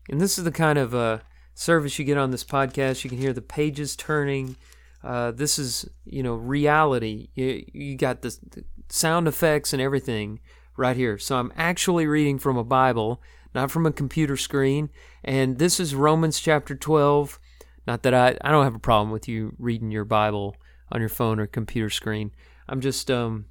And 0.10 0.19
this 0.19 0.38
is 0.38 0.43
the 0.43 0.51
kind 0.51 0.77
of 0.77 0.93
uh, 0.93 1.19
service 1.53 1.98
you 1.98 2.05
get 2.05 2.17
on 2.17 2.31
this 2.31 2.43
podcast. 2.43 3.03
You 3.03 3.10
can 3.10 3.19
hear 3.19 3.33
the 3.33 3.41
pages 3.41 3.95
turning. 3.95 4.57
Uh, 5.03 5.31
this 5.31 5.57
is, 5.57 5.89
you 6.05 6.21
know, 6.21 6.33
reality. 6.33 7.29
You, 7.33 7.63
you 7.74 7.95
got 7.95 8.21
the, 8.21 8.38
the 8.51 8.65
sound 8.89 9.27
effects 9.27 9.71
and 9.71 9.81
everything 9.81 10.41
right 10.75 10.98
here. 10.98 11.17
So 11.17 11.38
I'm 11.38 11.53
actually 11.55 12.07
reading 12.07 12.39
from 12.39 12.57
a 12.57 12.63
Bible 12.63 13.21
not 13.53 13.72
from 13.72 13.86
a 13.86 13.91
computer 13.91 14.38
screen. 14.38 14.89
And 15.24 15.60
this 15.60 15.79
is 15.79 15.96
Romans 15.96 16.39
chapter 16.39 16.75
12. 16.75 17.39
Not 17.88 18.03
that 18.03 18.13
I, 18.13 18.38
I 18.41 18.51
don't 18.51 18.63
have 18.63 18.75
a 18.75 18.79
problem 18.79 19.12
with 19.12 19.27
you 19.27 19.55
reading 19.58 19.91
your 19.91 20.05
Bible 20.05 20.55
on 20.91 21.00
your 21.00 21.10
phone 21.10 21.39
or 21.39 21.48
computer 21.48 21.89
screen. 21.89 22.31
I'm 22.67 22.81
just 22.81 23.10
um, 23.10 23.46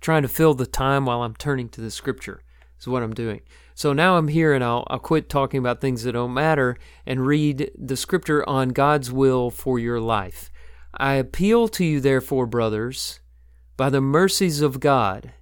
trying 0.00 0.22
to 0.22 0.28
fill 0.28 0.54
the 0.54 0.66
time 0.66 1.06
while 1.06 1.22
I'm 1.22 1.34
turning 1.34 1.68
to 1.70 1.80
the 1.80 1.90
scripture, 1.90 2.42
is 2.78 2.86
what 2.86 3.02
I'm 3.02 3.14
doing. 3.14 3.40
So 3.74 3.92
now 3.92 4.16
I'm 4.16 4.28
here 4.28 4.52
and 4.52 4.62
I'll, 4.62 4.84
I'll 4.88 4.98
quit 4.98 5.28
talking 5.28 5.58
about 5.58 5.80
things 5.80 6.02
that 6.02 6.12
don't 6.12 6.34
matter 6.34 6.76
and 7.06 7.26
read 7.26 7.70
the 7.76 7.96
scripture 7.96 8.46
on 8.48 8.70
God's 8.70 9.10
will 9.10 9.50
for 9.50 9.78
your 9.78 10.00
life. 10.00 10.50
I 10.92 11.14
appeal 11.14 11.68
to 11.68 11.84
you, 11.84 12.00
therefore, 12.00 12.46
brothers, 12.46 13.20
by 13.76 13.90
the 13.90 14.00
mercies 14.00 14.60
of 14.60 14.80
God, 14.80 15.32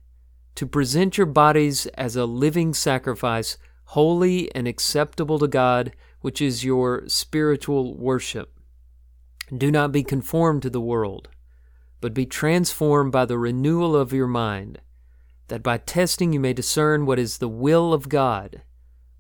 to 0.54 0.66
present 0.66 1.16
your 1.16 1.26
bodies 1.26 1.86
as 1.94 2.16
a 2.16 2.26
living 2.26 2.74
sacrifice 2.74 3.56
holy 3.92 4.54
and 4.54 4.68
acceptable 4.68 5.38
to 5.38 5.48
God, 5.48 5.92
which 6.20 6.42
is 6.42 6.62
your 6.62 7.04
spiritual 7.08 7.96
worship. 7.96 8.60
Do 9.56 9.70
not 9.70 9.92
be 9.92 10.02
conformed 10.02 10.60
to 10.62 10.70
the 10.70 10.80
world, 10.80 11.28
but 12.02 12.12
be 12.12 12.26
transformed 12.26 13.12
by 13.12 13.24
the 13.24 13.38
renewal 13.38 13.96
of 13.96 14.12
your 14.12 14.26
mind, 14.26 14.80
that 15.48 15.62
by 15.62 15.78
testing 15.78 16.34
you 16.34 16.40
may 16.40 16.52
discern 16.52 17.06
what 17.06 17.18
is 17.18 17.38
the 17.38 17.48
will 17.48 17.94
of 17.94 18.10
God, 18.10 18.60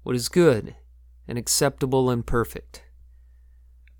what 0.02 0.14
is 0.14 0.28
good 0.28 0.74
and 1.26 1.38
acceptable 1.38 2.10
and 2.10 2.26
perfect. 2.26 2.82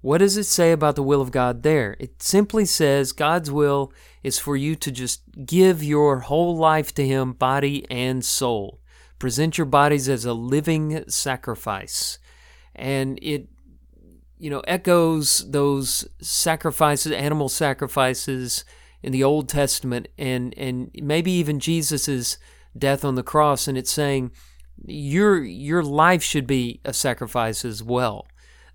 What 0.03 0.19
does 0.19 0.37
it 0.37 0.45
say 0.45 0.73
about 0.73 0.97
the 0.97 1.03
will 1.03 1.23
of 1.23 1.31
God 1.31 1.63
there? 1.63 1.97
It 1.99 2.23
simply 2.23 2.67
says 2.67 3.13
God's 3.13 3.51
will 3.51 3.91
is 4.23 4.39
for 4.39 4.55
you 4.55 4.77
to 4.77 4.91
just 4.91 5.23
give 5.47 5.83
your 5.83 6.21
whole 6.21 6.57
life 6.59 6.93
to 6.95 7.07
Him, 7.07 7.33
body 7.33 7.87
and 7.91 8.23
soul. 8.23 8.78
Present 9.19 9.59
your 9.59 9.65
bodies 9.65 10.09
as 10.09 10.25
a 10.25 10.33
living 10.33 11.05
sacrifice. 11.09 12.19
And 12.75 13.19
it, 13.21 13.49
you 14.39 14.51
know, 14.51 14.61
echoes 14.61 15.51
those 15.51 16.09
sacrifices, 16.21 17.13
animal 17.13 17.49
sacrifices 17.49 18.65
in 19.03 19.13
the 19.13 19.25
Old 19.25 19.49
Testament 19.49 20.09
and, 20.17 20.57
and 20.57 20.91
maybe 20.95 21.33
even 21.33 21.61
Jesus's 21.61 22.39
death 22.77 23.05
on 23.05 23.17
the 23.17 23.23
cross. 23.23 23.67
And 23.67 23.77
it's 23.77 23.91
saying 23.91 24.31
your, 24.87 25.43
your 25.43 25.83
life 25.83 26.23
should 26.23 26.47
be 26.47 26.81
a 26.85 26.93
sacrifice 26.93 27.65
as 27.65 27.83
well. 27.83 28.27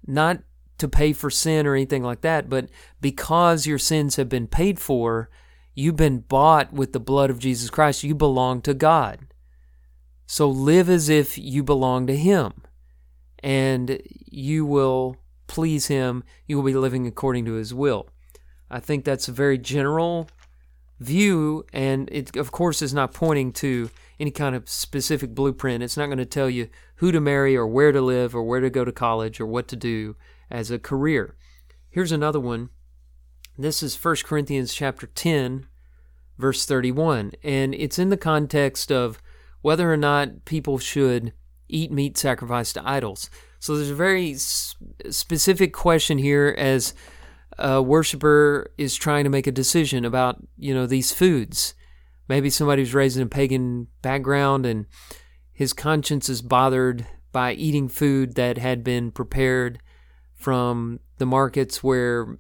Not 0.06 0.40
to 0.80 0.88
pay 0.90 1.14
for 1.14 1.30
sin 1.30 1.66
or 1.66 1.76
anything 1.76 2.04
like 2.04 2.22
that, 2.22 2.50
but 2.50 2.68
because 3.00 3.66
your 3.66 3.80
sins 3.80 4.18
have 4.18 4.28
been 4.28 4.48
paid 4.48 4.80
for, 4.80 5.30
you've 5.74 5.96
been 5.96 6.20
bought 6.20 6.74
with 6.74 6.92
the 6.92 7.00
blood 7.00 7.30
of 7.30 7.40
Jesus 7.40 7.70
Christ. 7.70 8.04
You 8.04 8.16
belong 8.16 8.62
to 8.64 8.74
God. 8.74 9.20
So 10.34 10.50
live 10.50 10.90
as 10.90 11.10
if 11.10 11.38
you 11.38 11.62
belong 11.62 12.08
to 12.08 12.18
Him, 12.18 12.54
and 13.44 14.02
you 14.10 14.66
will 14.66 15.18
please 15.46 15.86
Him. 15.86 16.24
You 16.48 16.58
will 16.58 16.64
be 16.64 16.74
living 16.74 17.06
according 17.06 17.46
to 17.46 17.54
His 17.54 17.72
will. 17.72 18.10
I 18.68 18.80
think 18.80 19.06
that's 19.06 19.28
a 19.28 19.32
very 19.32 19.60
general 19.60 20.28
view, 21.00 21.68
and 21.72 22.10
it, 22.12 22.36
of 22.36 22.52
course, 22.52 22.82
is 22.82 22.96
not 22.96 23.14
pointing 23.14 23.54
to 23.54 23.92
any 24.20 24.32
kind 24.32 24.56
of 24.56 24.68
specific 24.68 25.36
blueprint. 25.36 25.84
It's 25.84 25.98
not 25.98 26.08
going 26.08 26.18
to 26.18 26.26
tell 26.26 26.50
you 26.50 26.68
who 26.96 27.12
to 27.12 27.22
marry, 27.22 27.56
or 27.56 27.68
where 27.68 27.92
to 27.92 28.02
live, 28.02 28.36
or 28.36 28.42
where 28.42 28.60
to 28.60 28.72
go 28.72 28.84
to 28.84 28.92
college, 28.92 29.40
or 29.40 29.46
what 29.46 29.68
to 29.68 29.76
do 29.76 30.16
as 30.50 30.72
a 30.72 30.80
career. 30.80 31.36
Here's 31.92 32.12
another 32.12 32.40
one. 32.40 32.70
This 33.56 33.84
is 33.84 34.04
1 34.04 34.16
Corinthians 34.26 34.74
chapter 34.74 35.06
10, 35.06 35.68
verse 36.40 36.66
31, 36.66 37.34
and 37.44 37.76
it's 37.76 38.00
in 38.00 38.10
the 38.10 38.18
context 38.18 38.92
of 38.92 39.20
whether 39.64 39.92
or 39.92 39.98
not 39.98 40.46
people 40.46 40.78
should 40.78 41.34
eat 41.68 41.92
meat 41.92 42.18
sacrificed 42.18 42.76
to 42.76 42.88
idols. 42.88 43.32
So 43.60 43.76
there's 43.76 43.90
a 43.90 43.96
very 43.96 44.36
specific 44.36 45.74
question 45.74 46.20
here 46.20 46.54
as 46.58 46.94
a 47.58 47.82
worshiper 47.82 48.70
is 48.78 48.96
trying 48.96 49.24
to 49.24 49.30
make 49.30 49.48
a 49.48 49.52
decision 49.52 50.06
about, 50.06 50.46
you 50.58 50.74
know, 50.74 50.86
these 50.86 51.12
foods. 51.12 51.74
Maybe 52.28 52.50
somebody 52.50 52.82
who's 52.82 52.94
raised 52.94 53.18
in 53.18 53.24
a 53.24 53.28
pagan 53.28 53.88
background 54.02 54.66
and 54.66 54.86
his 55.54 55.72
conscience 55.72 56.28
is 56.30 56.42
bothered 56.42 57.08
by 57.32 57.54
eating 57.54 57.88
food 57.88 58.36
that 58.36 58.58
had 58.58 58.84
been 58.84 59.12
prepared 59.12 59.80
from 60.36 61.00
the 61.18 61.26
markets 61.26 61.82
where 61.82 62.38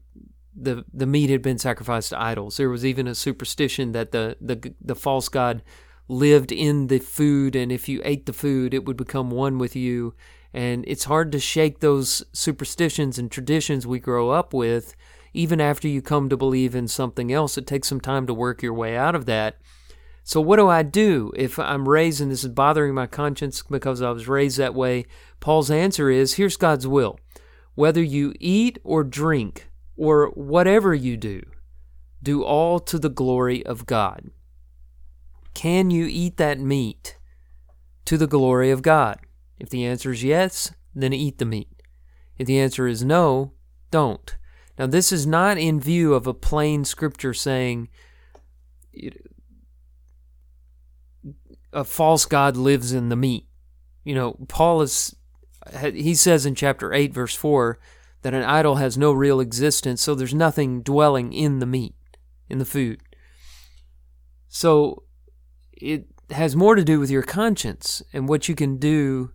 the 0.55 0.83
the 0.93 1.07
meat 1.07 1.29
had 1.29 1.41
been 1.41 1.57
sacrificed 1.57 2.09
to 2.09 2.21
idols. 2.21 2.57
There 2.57 2.69
was 2.69 2.85
even 2.85 3.07
a 3.07 3.15
superstition 3.15 3.93
that 3.93 4.11
the 4.11 4.35
the 4.41 4.73
the 4.81 4.95
false 4.95 5.29
god 5.29 5.63
lived 6.07 6.51
in 6.51 6.87
the 6.87 6.99
food, 6.99 7.55
and 7.55 7.71
if 7.71 7.87
you 7.87 8.01
ate 8.03 8.25
the 8.25 8.33
food, 8.33 8.73
it 8.73 8.85
would 8.85 8.97
become 8.97 9.31
one 9.31 9.57
with 9.57 9.75
you. 9.75 10.13
And 10.53 10.83
it's 10.87 11.05
hard 11.05 11.31
to 11.31 11.39
shake 11.39 11.79
those 11.79 12.23
superstitions 12.31 13.17
and 13.17 13.31
traditions 13.31 13.87
we 13.87 13.99
grow 13.99 14.29
up 14.29 14.53
with, 14.53 14.95
even 15.33 15.59
after 15.59 15.87
you 15.87 16.01
come 16.01 16.29
to 16.29 16.37
believe 16.37 16.75
in 16.75 16.87
something 16.87 17.31
else. 17.31 17.57
It 17.57 17.65
takes 17.65 17.87
some 17.87 18.01
time 18.01 18.27
to 18.27 18.33
work 18.33 18.61
your 18.61 18.73
way 18.73 18.95
out 18.95 19.15
of 19.15 19.25
that. 19.25 19.57
So, 20.23 20.39
what 20.39 20.57
do 20.57 20.69
I 20.69 20.83
do 20.83 21.33
if 21.35 21.59
I'm 21.59 21.89
raised 21.89 22.21
and 22.21 22.31
this 22.31 22.43
is 22.43 22.49
bothering 22.49 22.93
my 22.93 23.07
conscience 23.07 23.61
because 23.61 24.01
I 24.01 24.11
was 24.11 24.27
raised 24.27 24.57
that 24.57 24.75
way? 24.75 25.05
Paul's 25.39 25.71
answer 25.71 26.09
is 26.09 26.35
here's 26.35 26.55
God's 26.55 26.87
will. 26.87 27.19
Whether 27.75 28.01
you 28.01 28.33
eat 28.39 28.77
or 28.83 29.03
drink 29.03 29.67
or 29.97 30.29
whatever 30.29 30.93
you 30.93 31.17
do, 31.17 31.41
do 32.21 32.43
all 32.43 32.79
to 32.79 32.97
the 32.97 33.09
glory 33.09 33.65
of 33.65 33.85
God. 33.85 34.29
Can 35.53 35.91
you 35.91 36.05
eat 36.05 36.37
that 36.37 36.59
meat 36.59 37.17
to 38.05 38.17
the 38.17 38.27
glory 38.27 38.71
of 38.71 38.81
God? 38.81 39.19
If 39.59 39.69
the 39.69 39.85
answer 39.85 40.11
is 40.11 40.23
yes, 40.23 40.73
then 40.93 41.13
eat 41.13 41.37
the 41.37 41.45
meat. 41.45 41.81
If 42.37 42.47
the 42.47 42.59
answer 42.59 42.87
is 42.87 43.03
no, 43.03 43.53
don't. 43.91 44.35
Now, 44.77 44.87
this 44.87 45.11
is 45.11 45.27
not 45.27 45.57
in 45.57 45.79
view 45.79 46.13
of 46.13 46.25
a 46.25 46.33
plain 46.33 46.83
scripture 46.83 47.33
saying, 47.33 47.89
a 51.71 51.83
false 51.83 52.25
god 52.25 52.55
lives 52.55 52.93
in 52.93 53.09
the 53.09 53.15
meat. 53.15 53.47
You 54.03 54.15
know, 54.15 54.37
Paul 54.47 54.81
is 54.81 55.15
he 55.93 56.13
says 56.13 56.45
in 56.45 56.55
chapter 56.55 56.93
8 56.93 57.13
verse 57.13 57.35
4 57.35 57.79
that 58.21 58.33
an 58.33 58.43
idol 58.43 58.75
has 58.75 58.97
no 58.97 59.11
real 59.11 59.39
existence, 59.39 60.01
so 60.01 60.13
there's 60.13 60.33
nothing 60.33 60.81
dwelling 60.81 61.33
in 61.33 61.59
the 61.59 61.65
meat, 61.65 61.95
in 62.49 62.57
the 62.57 62.65
food. 62.65 63.01
So 64.47 65.03
it 65.77 66.05
has 66.29 66.55
more 66.55 66.75
to 66.75 66.83
do 66.83 66.99
with 66.99 67.09
your 67.09 67.23
conscience 67.23 68.01
and 68.13 68.27
what 68.27 68.47
you 68.47 68.55
can 68.55 68.77
do 68.77 69.31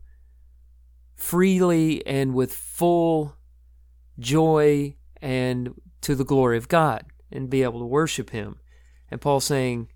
freely 1.15 2.07
and 2.07 2.35
with 2.35 2.53
full 2.53 3.37
joy 4.19 4.95
and 5.21 5.75
to 6.01 6.15
the 6.15 6.25
glory 6.25 6.57
of 6.57 6.69
God 6.69 7.05
and 7.31 7.51
be 7.51 7.63
able 7.63 7.81
to 7.81 7.87
worship 7.87 8.31
Him. 8.31 8.57
And 9.11 9.21
Paul 9.21 9.41
saying, 9.41 9.89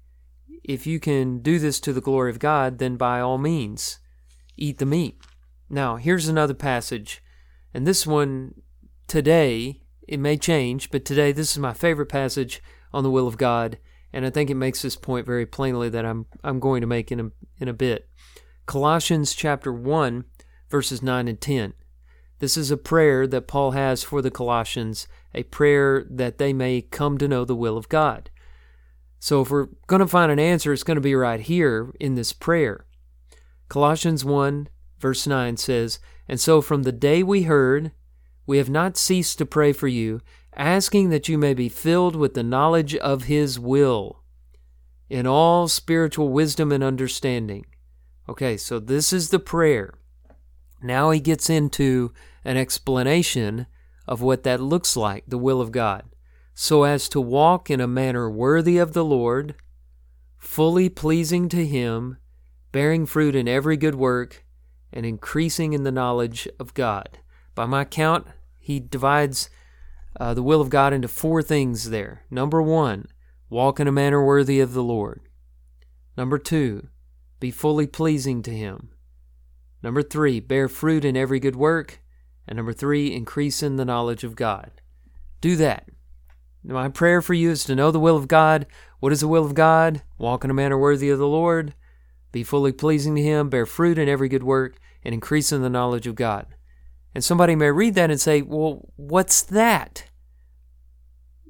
if 0.64 0.86
you 0.86 1.00
can 1.00 1.40
do 1.40 1.58
this 1.58 1.80
to 1.80 1.92
the 1.92 2.00
glory 2.00 2.30
of 2.30 2.38
God, 2.38 2.78
then 2.78 2.96
by 2.96 3.20
all 3.20 3.38
means, 3.38 3.98
eat 4.56 4.78
the 4.78 4.86
meat. 4.86 5.18
Now, 5.68 5.96
here's 5.96 6.28
another 6.28 6.54
passage, 6.54 7.22
and 7.72 7.86
this 7.86 8.06
one 8.06 8.54
today, 9.08 9.82
it 10.06 10.20
may 10.20 10.36
change, 10.36 10.90
but 10.90 11.04
today 11.04 11.32
this 11.32 11.52
is 11.52 11.58
my 11.58 11.72
favorite 11.72 12.08
passage 12.08 12.62
on 12.92 13.02
the 13.02 13.10
will 13.10 13.26
of 13.26 13.38
God, 13.38 13.78
and 14.12 14.26
I 14.26 14.30
think 14.30 14.50
it 14.50 14.54
makes 14.54 14.82
this 14.82 14.96
point 14.96 15.26
very 15.26 15.46
plainly 15.46 15.88
that 15.88 16.04
I'm 16.04 16.26
I'm 16.44 16.60
going 16.60 16.80
to 16.80 16.86
make 16.86 17.10
in 17.10 17.20
a 17.20 17.30
in 17.58 17.68
a 17.68 17.72
bit. 17.72 18.08
Colossians 18.66 19.34
chapter 19.34 19.72
1 19.72 20.24
verses 20.70 21.02
9 21.02 21.28
and 21.28 21.40
10. 21.40 21.74
This 22.38 22.56
is 22.56 22.70
a 22.70 22.76
prayer 22.76 23.26
that 23.26 23.46
Paul 23.46 23.72
has 23.72 24.02
for 24.02 24.22
the 24.22 24.30
Colossians, 24.30 25.06
a 25.34 25.42
prayer 25.44 26.06
that 26.10 26.38
they 26.38 26.52
may 26.52 26.80
come 26.80 27.18
to 27.18 27.28
know 27.28 27.44
the 27.44 27.54
will 27.54 27.76
of 27.76 27.88
God. 27.88 28.30
So 29.18 29.42
if 29.42 29.50
we're 29.50 29.68
going 29.86 30.00
to 30.00 30.08
find 30.08 30.32
an 30.32 30.40
answer, 30.40 30.72
it's 30.72 30.82
going 30.82 30.96
to 30.96 31.00
be 31.00 31.14
right 31.14 31.40
here 31.40 31.92
in 32.00 32.14
this 32.14 32.32
prayer. 32.32 32.86
Colossians 33.68 34.24
1 34.24 34.68
Verse 35.02 35.26
9 35.26 35.56
says, 35.56 35.98
And 36.28 36.40
so 36.40 36.62
from 36.62 36.84
the 36.84 36.92
day 36.92 37.24
we 37.24 37.42
heard, 37.42 37.90
we 38.46 38.58
have 38.58 38.70
not 38.70 38.96
ceased 38.96 39.36
to 39.38 39.44
pray 39.44 39.72
for 39.72 39.88
you, 39.88 40.20
asking 40.56 41.10
that 41.10 41.28
you 41.28 41.38
may 41.38 41.54
be 41.54 41.68
filled 41.68 42.16
with 42.16 42.34
the 42.34 42.42
knowledge 42.42 42.94
of 42.96 43.24
His 43.24 43.58
will, 43.58 44.22
in 45.08 45.26
all 45.26 45.68
spiritual 45.68 46.30
wisdom 46.30 46.72
and 46.72 46.82
understanding. 46.82 47.66
Okay, 48.28 48.56
so 48.56 48.78
this 48.78 49.12
is 49.12 49.30
the 49.30 49.38
prayer. 49.38 49.94
Now 50.82 51.10
he 51.10 51.20
gets 51.20 51.50
into 51.50 52.12
an 52.44 52.56
explanation 52.56 53.66
of 54.06 54.20
what 54.20 54.42
that 54.42 54.60
looks 54.60 54.96
like, 54.96 55.24
the 55.26 55.38
will 55.38 55.60
of 55.60 55.72
God, 55.72 56.04
so 56.54 56.84
as 56.84 57.08
to 57.10 57.20
walk 57.20 57.70
in 57.70 57.80
a 57.80 57.86
manner 57.86 58.30
worthy 58.30 58.78
of 58.78 58.92
the 58.92 59.04
Lord, 59.04 59.54
fully 60.38 60.88
pleasing 60.88 61.48
to 61.50 61.66
Him, 61.66 62.18
bearing 62.72 63.06
fruit 63.06 63.34
in 63.34 63.46
every 63.46 63.76
good 63.76 63.94
work 63.94 64.44
and 64.92 65.06
increasing 65.06 65.72
in 65.72 65.84
the 65.84 65.92
knowledge 65.92 66.48
of 66.58 66.74
God. 66.74 67.18
By 67.54 67.66
my 67.66 67.84
count, 67.84 68.26
he 68.58 68.80
divides 68.80 69.50
uh, 70.18 70.34
the 70.34 70.42
will 70.42 70.60
of 70.60 70.70
God 70.70 70.92
into 70.92 71.08
four 71.08 71.42
things 71.42 71.90
there. 71.90 72.24
Number 72.30 72.62
one, 72.62 73.06
walk 73.48 73.80
in 73.80 73.88
a 73.88 73.92
manner 73.92 74.24
worthy 74.24 74.60
of 74.60 74.74
the 74.74 74.82
Lord. 74.82 75.20
Number 76.16 76.38
two, 76.38 76.88
be 77.40 77.50
fully 77.50 77.86
pleasing 77.86 78.42
to 78.42 78.50
Him. 78.50 78.90
Number 79.82 80.02
three, 80.02 80.40
bear 80.40 80.68
fruit 80.68 81.04
in 81.04 81.16
every 81.16 81.40
good 81.40 81.56
work. 81.56 82.00
And 82.46 82.56
number 82.56 82.72
three, 82.72 83.14
increase 83.14 83.62
in 83.62 83.76
the 83.76 83.84
knowledge 83.84 84.24
of 84.24 84.36
God. 84.36 84.70
Do 85.40 85.56
that. 85.56 85.88
My 86.64 86.88
prayer 86.88 87.20
for 87.20 87.34
you 87.34 87.50
is 87.50 87.64
to 87.64 87.74
know 87.74 87.90
the 87.90 88.00
will 88.00 88.16
of 88.16 88.28
God. 88.28 88.66
What 89.00 89.12
is 89.12 89.20
the 89.20 89.28
will 89.28 89.44
of 89.44 89.54
God? 89.54 90.02
Walk 90.18 90.44
in 90.44 90.50
a 90.50 90.54
manner 90.54 90.78
worthy 90.78 91.10
of 91.10 91.18
the 91.18 91.26
Lord. 91.26 91.74
Be 92.30 92.44
fully 92.44 92.72
pleasing 92.72 93.16
to 93.16 93.22
Him, 93.22 93.48
bear 93.48 93.66
fruit 93.66 93.98
in 93.98 94.08
every 94.08 94.28
good 94.28 94.44
work, 94.44 94.78
and 95.04 95.12
increase 95.12 95.50
in 95.50 95.62
the 95.62 95.70
knowledge 95.70 96.06
of 96.06 96.14
God. 96.14 96.46
And 97.14 97.22
somebody 97.22 97.54
may 97.54 97.70
read 97.70 97.94
that 97.94 98.10
and 98.10 98.20
say, 98.20 98.42
well, 98.42 98.88
what's 98.96 99.42
that? 99.42 100.04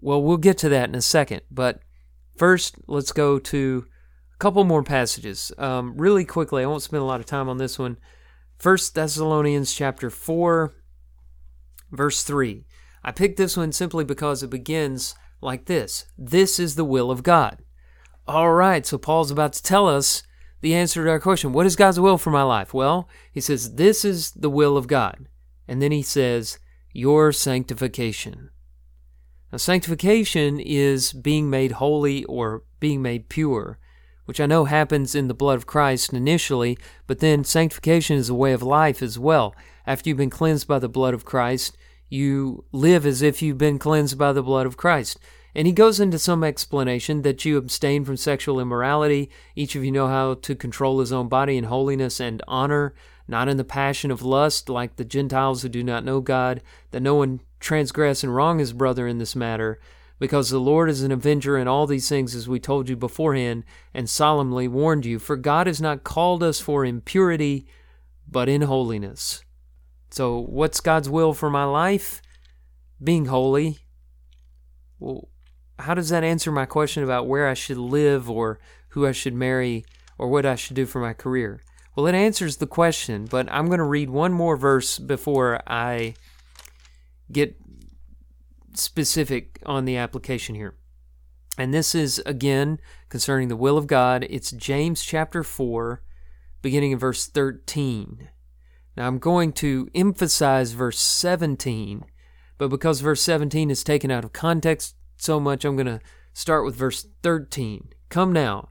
Well, 0.00 0.22
we'll 0.22 0.36
get 0.36 0.58
to 0.58 0.68
that 0.70 0.88
in 0.88 0.94
a 0.94 1.02
second. 1.02 1.42
But 1.50 1.80
first, 2.36 2.76
let's 2.88 3.12
go 3.12 3.38
to 3.38 3.86
a 4.34 4.38
couple 4.38 4.64
more 4.64 4.82
passages. 4.82 5.52
Um, 5.58 5.96
really 5.96 6.24
quickly, 6.24 6.64
I 6.64 6.66
won't 6.66 6.82
spend 6.82 7.02
a 7.02 7.06
lot 7.06 7.20
of 7.20 7.26
time 7.26 7.48
on 7.48 7.58
this 7.58 7.78
one. 7.78 7.98
First 8.58 8.94
Thessalonians 8.94 9.72
chapter 9.72 10.10
4, 10.10 10.74
verse 11.92 12.22
3. 12.24 12.64
I 13.04 13.12
picked 13.12 13.36
this 13.36 13.56
one 13.56 13.72
simply 13.72 14.04
because 14.04 14.42
it 14.42 14.50
begins 14.50 15.14
like 15.40 15.66
this 15.66 16.06
This 16.16 16.58
is 16.58 16.74
the 16.74 16.84
will 16.84 17.10
of 17.10 17.22
God. 17.22 17.58
All 18.26 18.52
right, 18.52 18.86
so 18.86 18.98
Paul's 18.98 19.30
about 19.30 19.52
to 19.54 19.62
tell 19.62 19.88
us 19.88 20.22
the 20.60 20.74
answer 20.74 21.04
to 21.04 21.10
our 21.10 21.20
question 21.20 21.52
what 21.52 21.66
is 21.66 21.76
God's 21.76 22.00
will 22.00 22.18
for 22.18 22.30
my 22.30 22.42
life? 22.42 22.72
Well, 22.72 23.08
he 23.32 23.40
says, 23.40 23.74
This 23.74 24.04
is 24.04 24.30
the 24.32 24.50
will 24.50 24.76
of 24.76 24.86
God. 24.86 25.26
And 25.66 25.80
then 25.80 25.92
he 25.92 26.02
says, 26.02 26.58
Your 26.92 27.32
sanctification. 27.32 28.50
Now, 29.50 29.58
sanctification 29.58 30.58
is 30.58 31.12
being 31.12 31.50
made 31.50 31.72
holy 31.72 32.24
or 32.24 32.62
being 32.80 33.02
made 33.02 33.28
pure, 33.28 33.78
which 34.24 34.40
I 34.40 34.46
know 34.46 34.64
happens 34.64 35.14
in 35.14 35.28
the 35.28 35.34
blood 35.34 35.56
of 35.56 35.66
Christ 35.66 36.12
initially, 36.12 36.78
but 37.06 37.18
then 37.18 37.44
sanctification 37.44 38.16
is 38.16 38.28
a 38.28 38.34
way 38.34 38.52
of 38.52 38.62
life 38.62 39.02
as 39.02 39.18
well. 39.18 39.54
After 39.86 40.08
you've 40.08 40.16
been 40.16 40.30
cleansed 40.30 40.66
by 40.66 40.78
the 40.78 40.88
blood 40.88 41.12
of 41.12 41.24
Christ, 41.24 41.76
you 42.08 42.64
live 42.72 43.04
as 43.04 43.20
if 43.20 43.42
you've 43.42 43.58
been 43.58 43.78
cleansed 43.78 44.16
by 44.16 44.32
the 44.32 44.42
blood 44.42 44.66
of 44.66 44.76
Christ. 44.76 45.18
And 45.54 45.66
he 45.66 45.72
goes 45.72 46.00
into 46.00 46.18
some 46.18 46.42
explanation 46.42 47.22
that 47.22 47.44
you 47.44 47.58
abstain 47.58 48.04
from 48.04 48.16
sexual 48.16 48.58
immorality. 48.58 49.30
Each 49.54 49.76
of 49.76 49.84
you 49.84 49.92
know 49.92 50.08
how 50.08 50.34
to 50.34 50.54
control 50.54 51.00
his 51.00 51.12
own 51.12 51.28
body 51.28 51.58
in 51.58 51.64
holiness 51.64 52.20
and 52.20 52.42
honor, 52.48 52.94
not 53.32 53.48
in 53.48 53.56
the 53.56 53.64
passion 53.64 54.12
of 54.12 54.22
lust 54.22 54.68
like 54.68 54.94
the 54.94 55.04
Gentiles 55.04 55.62
who 55.62 55.68
do 55.68 55.82
not 55.82 56.04
know 56.04 56.20
God, 56.20 56.62
that 56.92 57.02
no 57.02 57.16
one 57.16 57.40
transgress 57.58 58.22
and 58.22 58.34
wrong 58.34 58.60
his 58.60 58.72
brother 58.72 59.08
in 59.08 59.18
this 59.18 59.34
matter, 59.34 59.80
because 60.20 60.50
the 60.50 60.60
Lord 60.60 60.88
is 60.88 61.02
an 61.02 61.10
avenger 61.10 61.58
in 61.58 61.66
all 61.66 61.86
these 61.88 62.08
things, 62.08 62.34
as 62.34 62.48
we 62.48 62.60
told 62.60 62.88
you 62.88 62.94
beforehand 62.94 63.64
and 63.92 64.08
solemnly 64.08 64.68
warned 64.68 65.04
you. 65.04 65.18
For 65.18 65.36
God 65.36 65.66
has 65.66 65.80
not 65.80 66.04
called 66.04 66.42
us 66.42 66.60
for 66.60 66.84
impurity, 66.84 67.66
but 68.30 68.48
in 68.48 68.62
holiness. 68.62 69.42
So, 70.10 70.38
what's 70.38 70.80
God's 70.80 71.08
will 71.08 71.32
for 71.32 71.50
my 71.50 71.64
life? 71.64 72.20
Being 73.02 73.26
holy. 73.26 73.78
Well, 75.00 75.28
how 75.78 75.94
does 75.94 76.10
that 76.10 76.22
answer 76.22 76.52
my 76.52 76.66
question 76.66 77.02
about 77.02 77.26
where 77.26 77.48
I 77.48 77.54
should 77.54 77.78
live 77.78 78.30
or 78.30 78.60
who 78.90 79.06
I 79.06 79.12
should 79.12 79.34
marry 79.34 79.84
or 80.18 80.28
what 80.28 80.44
I 80.44 80.54
should 80.54 80.76
do 80.76 80.86
for 80.86 81.00
my 81.00 81.14
career? 81.14 81.62
Well, 81.94 82.06
it 82.06 82.14
answers 82.14 82.56
the 82.56 82.66
question, 82.66 83.26
but 83.26 83.50
I'm 83.52 83.66
going 83.66 83.78
to 83.78 83.84
read 83.84 84.08
one 84.08 84.32
more 84.32 84.56
verse 84.56 84.98
before 84.98 85.60
I 85.66 86.14
get 87.30 87.56
specific 88.74 89.58
on 89.66 89.84
the 89.84 89.96
application 89.96 90.54
here. 90.54 90.74
And 91.58 91.74
this 91.74 91.94
is 91.94 92.18
again 92.24 92.80
concerning 93.10 93.48
the 93.48 93.56
will 93.56 93.76
of 93.76 93.86
God. 93.86 94.26
It's 94.30 94.52
James 94.52 95.04
chapter 95.04 95.44
4, 95.44 96.02
beginning 96.62 96.92
in 96.92 96.98
verse 96.98 97.26
13. 97.26 98.30
Now 98.96 99.06
I'm 99.06 99.18
going 99.18 99.52
to 99.54 99.88
emphasize 99.94 100.72
verse 100.72 100.98
17, 100.98 102.06
but 102.56 102.68
because 102.68 103.00
verse 103.00 103.20
17 103.20 103.70
is 103.70 103.84
taken 103.84 104.10
out 104.10 104.24
of 104.24 104.32
context, 104.32 104.96
so 105.18 105.38
much, 105.38 105.64
I'm 105.64 105.76
going 105.76 105.86
to 105.86 106.00
start 106.32 106.64
with 106.64 106.74
verse 106.74 107.06
13. 107.22 107.90
Come 108.08 108.32
now, 108.32 108.70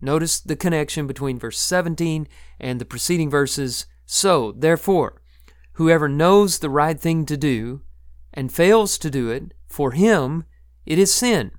notice 0.00 0.40
the 0.40 0.56
connection 0.56 1.06
between 1.06 1.38
verse 1.38 1.58
17 1.58 2.28
and 2.60 2.80
the 2.80 2.84
preceding 2.84 3.30
verses. 3.30 3.86
So, 4.06 4.52
therefore, 4.52 5.20
whoever 5.72 6.08
knows 6.08 6.58
the 6.58 6.70
right 6.70 6.98
thing 6.98 7.26
to 7.26 7.36
do 7.36 7.82
and 8.32 8.52
fails 8.52 8.98
to 8.98 9.10
do 9.10 9.30
it, 9.30 9.54
for 9.66 9.92
him 9.92 10.44
it 10.86 10.98
is 10.98 11.12
sin. 11.12 11.52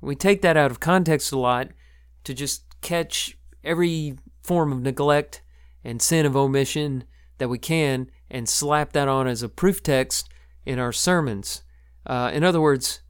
We 0.00 0.14
take 0.14 0.42
that 0.42 0.56
out 0.56 0.70
of 0.70 0.80
context 0.80 1.32
a 1.32 1.38
lot 1.38 1.68
to 2.24 2.34
just 2.34 2.64
catch 2.80 3.36
every 3.62 4.16
form 4.42 4.72
of 4.72 4.80
neglect 4.80 5.42
and 5.84 6.00
sin 6.00 6.26
of 6.26 6.36
omission 6.36 7.04
that 7.38 7.48
we 7.48 7.58
can 7.58 8.10
and 8.30 8.48
slap 8.48 8.92
that 8.92 9.08
on 9.08 9.26
as 9.26 9.42
a 9.42 9.48
proof 9.48 9.82
text 9.82 10.28
in 10.64 10.78
our 10.78 10.92
sermons. 10.92 11.62
Uh, 12.06 12.30
in 12.32 12.44
other 12.44 12.60
words, 12.60 13.00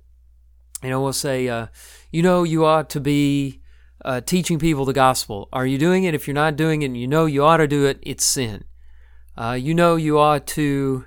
you 0.83 0.89
know, 0.89 1.03
we'll 1.03 1.13
say, 1.13 1.49
uh, 1.49 1.67
you 2.11 2.23
know, 2.23 2.43
you 2.43 2.65
ought 2.65 2.89
to 2.91 3.01
be 3.01 3.60
uh, 4.05 4.21
teaching 4.21 4.59
people 4.59 4.85
the 4.85 4.93
gospel. 4.93 5.49
Are 5.53 5.67
you 5.67 5.79
doing 5.79 6.05
it? 6.05 6.15
If 6.15 6.27
you're 6.27 6.35
not 6.35 6.57
doing 6.57 6.83
it 6.83 6.87
and 6.87 6.97
you 6.97 7.07
know 7.07 7.27
you 7.27 7.45
ought 7.45 7.59
to 7.59 7.69
do 7.69 7.87
it, 7.87 7.99
it's 8.03 8.25
sin. 8.25 8.65
Uh, 9.37 9.53
you 9.53 9.75
know 9.75 9.97
you 9.97 10.19
ought 10.19 10.47
to 10.49 11.07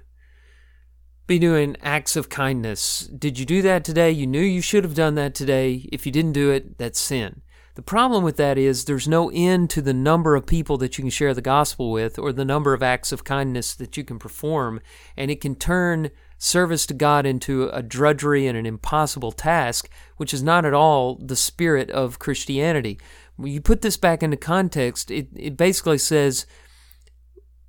be 1.27 1.39
doing 1.39 1.77
acts 1.81 2.15
of 2.15 2.29
kindness. 2.29 3.07
Did 3.07 3.39
you 3.39 3.45
do 3.45 3.61
that 3.61 3.83
today? 3.83 4.11
You 4.11 4.27
knew 4.27 4.41
you 4.41 4.61
should 4.61 4.83
have 4.83 4.95
done 4.95 5.15
that 5.15 5.33
today. 5.35 5.87
If 5.91 6.05
you 6.05 6.11
didn't 6.11 6.33
do 6.33 6.51
it, 6.51 6.77
that's 6.77 6.99
sin. 6.99 7.41
The 7.75 7.81
problem 7.81 8.23
with 8.23 8.37
that 8.37 8.57
is 8.57 8.85
there's 8.85 9.07
no 9.07 9.31
end 9.33 9.69
to 9.71 9.81
the 9.81 9.93
number 9.93 10.35
of 10.35 10.45
people 10.45 10.77
that 10.77 10.97
you 10.97 11.03
can 11.03 11.09
share 11.09 11.33
the 11.33 11.41
gospel 11.41 11.91
with 11.91 12.19
or 12.19 12.31
the 12.31 12.45
number 12.45 12.73
of 12.73 12.83
acts 12.83 13.11
of 13.11 13.23
kindness 13.23 13.73
that 13.75 13.97
you 13.97 14.03
can 14.03 14.19
perform, 14.19 14.79
and 15.17 15.31
it 15.31 15.41
can 15.41 15.55
turn 15.55 16.11
service 16.43 16.85
to 16.85 16.93
God 16.93 17.25
into 17.25 17.69
a 17.69 17.81
drudgery 17.81 18.47
and 18.47 18.57
an 18.57 18.65
impossible 18.65 19.31
task, 19.31 19.89
which 20.17 20.33
is 20.33 20.43
not 20.43 20.65
at 20.65 20.73
all 20.73 21.15
the 21.15 21.37
spirit 21.37 21.89
of 21.89 22.19
Christianity. 22.19 22.99
When 23.37 23.51
you 23.51 23.61
put 23.61 23.81
this 23.81 23.95
back 23.95 24.21
into 24.21 24.35
context, 24.35 25.09
it, 25.09 25.29
it 25.35 25.55
basically 25.55 25.97
says 25.97 26.45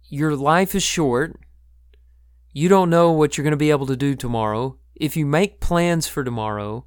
your 0.08 0.34
life 0.34 0.74
is 0.74 0.82
short. 0.82 1.38
You 2.52 2.68
don't 2.68 2.90
know 2.90 3.12
what 3.12 3.36
you're 3.36 3.44
going 3.44 3.52
to 3.52 3.56
be 3.56 3.70
able 3.70 3.86
to 3.86 3.96
do 3.96 4.16
tomorrow. 4.16 4.76
If 4.96 5.16
you 5.16 5.24
make 5.24 5.60
plans 5.60 6.08
for 6.08 6.24
tomorrow, 6.24 6.84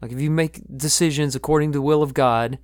like 0.00 0.12
if 0.12 0.20
you 0.20 0.30
make 0.30 0.62
decisions 0.74 1.36
according 1.36 1.72
to 1.72 1.78
the 1.78 1.82
will 1.82 2.02
of 2.02 2.14
God, 2.14 2.58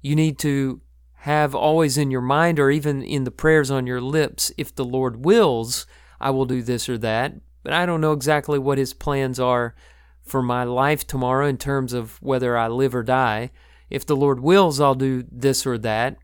you 0.00 0.16
need 0.16 0.38
to 0.38 0.80
have 1.12 1.54
always 1.54 1.98
in 1.98 2.10
your 2.10 2.22
mind 2.22 2.58
or 2.58 2.70
even 2.70 3.02
in 3.02 3.24
the 3.24 3.30
prayers 3.30 3.70
on 3.70 3.86
your 3.86 4.00
lips, 4.00 4.50
if 4.56 4.74
the 4.74 4.84
Lord 4.84 5.26
wills, 5.26 5.86
I 6.20 6.30
will 6.30 6.46
do 6.46 6.62
this 6.62 6.88
or 6.88 6.96
that. 6.98 7.34
But 7.68 7.74
I 7.74 7.84
don't 7.84 8.00
know 8.00 8.12
exactly 8.12 8.58
what 8.58 8.78
his 8.78 8.94
plans 8.94 9.38
are 9.38 9.74
for 10.22 10.40
my 10.40 10.64
life 10.64 11.06
tomorrow 11.06 11.46
in 11.46 11.58
terms 11.58 11.92
of 11.92 12.16
whether 12.22 12.56
I 12.56 12.66
live 12.68 12.94
or 12.94 13.02
die. 13.02 13.50
If 13.90 14.06
the 14.06 14.16
Lord 14.16 14.40
wills, 14.40 14.80
I'll 14.80 14.94
do 14.94 15.26
this 15.30 15.66
or 15.66 15.76
that. 15.76 16.16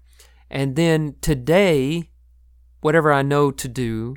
And 0.49 0.75
then 0.75 1.17
today, 1.21 2.09
whatever 2.81 3.13
I 3.13 3.21
know 3.21 3.51
to 3.51 3.69
do, 3.69 4.17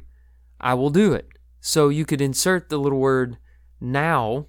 I 0.61 0.73
will 0.75 0.89
do 0.89 1.11
it. 1.11 1.27
So 1.59 1.89
you 1.89 2.05
could 2.05 2.21
insert 2.21 2.69
the 2.69 2.77
little 2.77 2.97
word 2.99 3.35
now 3.81 4.47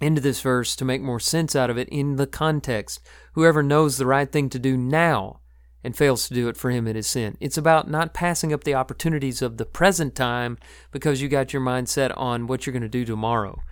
into 0.00 0.22
this 0.22 0.40
verse 0.40 0.74
to 0.76 0.86
make 0.86 1.02
more 1.02 1.20
sense 1.20 1.54
out 1.54 1.68
of 1.68 1.76
it 1.76 1.90
in 1.90 2.16
the 2.16 2.26
context. 2.26 3.00
Whoever 3.34 3.62
knows 3.62 3.98
the 3.98 4.06
right 4.06 4.32
thing 4.32 4.48
to 4.48 4.58
do 4.58 4.78
now 4.78 5.41
and 5.84 5.96
fails 5.96 6.28
to 6.28 6.34
do 6.34 6.48
it 6.48 6.56
for 6.56 6.70
him 6.70 6.86
in 6.86 6.96
his 6.96 7.06
sin. 7.06 7.36
It's 7.40 7.58
about 7.58 7.90
not 7.90 8.14
passing 8.14 8.52
up 8.52 8.64
the 8.64 8.74
opportunities 8.74 9.42
of 9.42 9.56
the 9.56 9.64
present 9.64 10.14
time 10.14 10.58
because 10.90 11.20
you 11.20 11.28
got 11.28 11.52
your 11.52 11.62
mind 11.62 11.88
set 11.88 12.16
on 12.16 12.46
what 12.46 12.66
you're 12.66 12.72
going 12.72 12.82
to 12.82 12.88
do 12.88 13.04
tomorrow. 13.04 13.62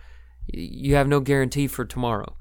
You 0.52 0.96
have 0.96 1.06
no 1.06 1.20
guarantee 1.20 1.68
for 1.68 1.84
tomorrow. 1.84 2.36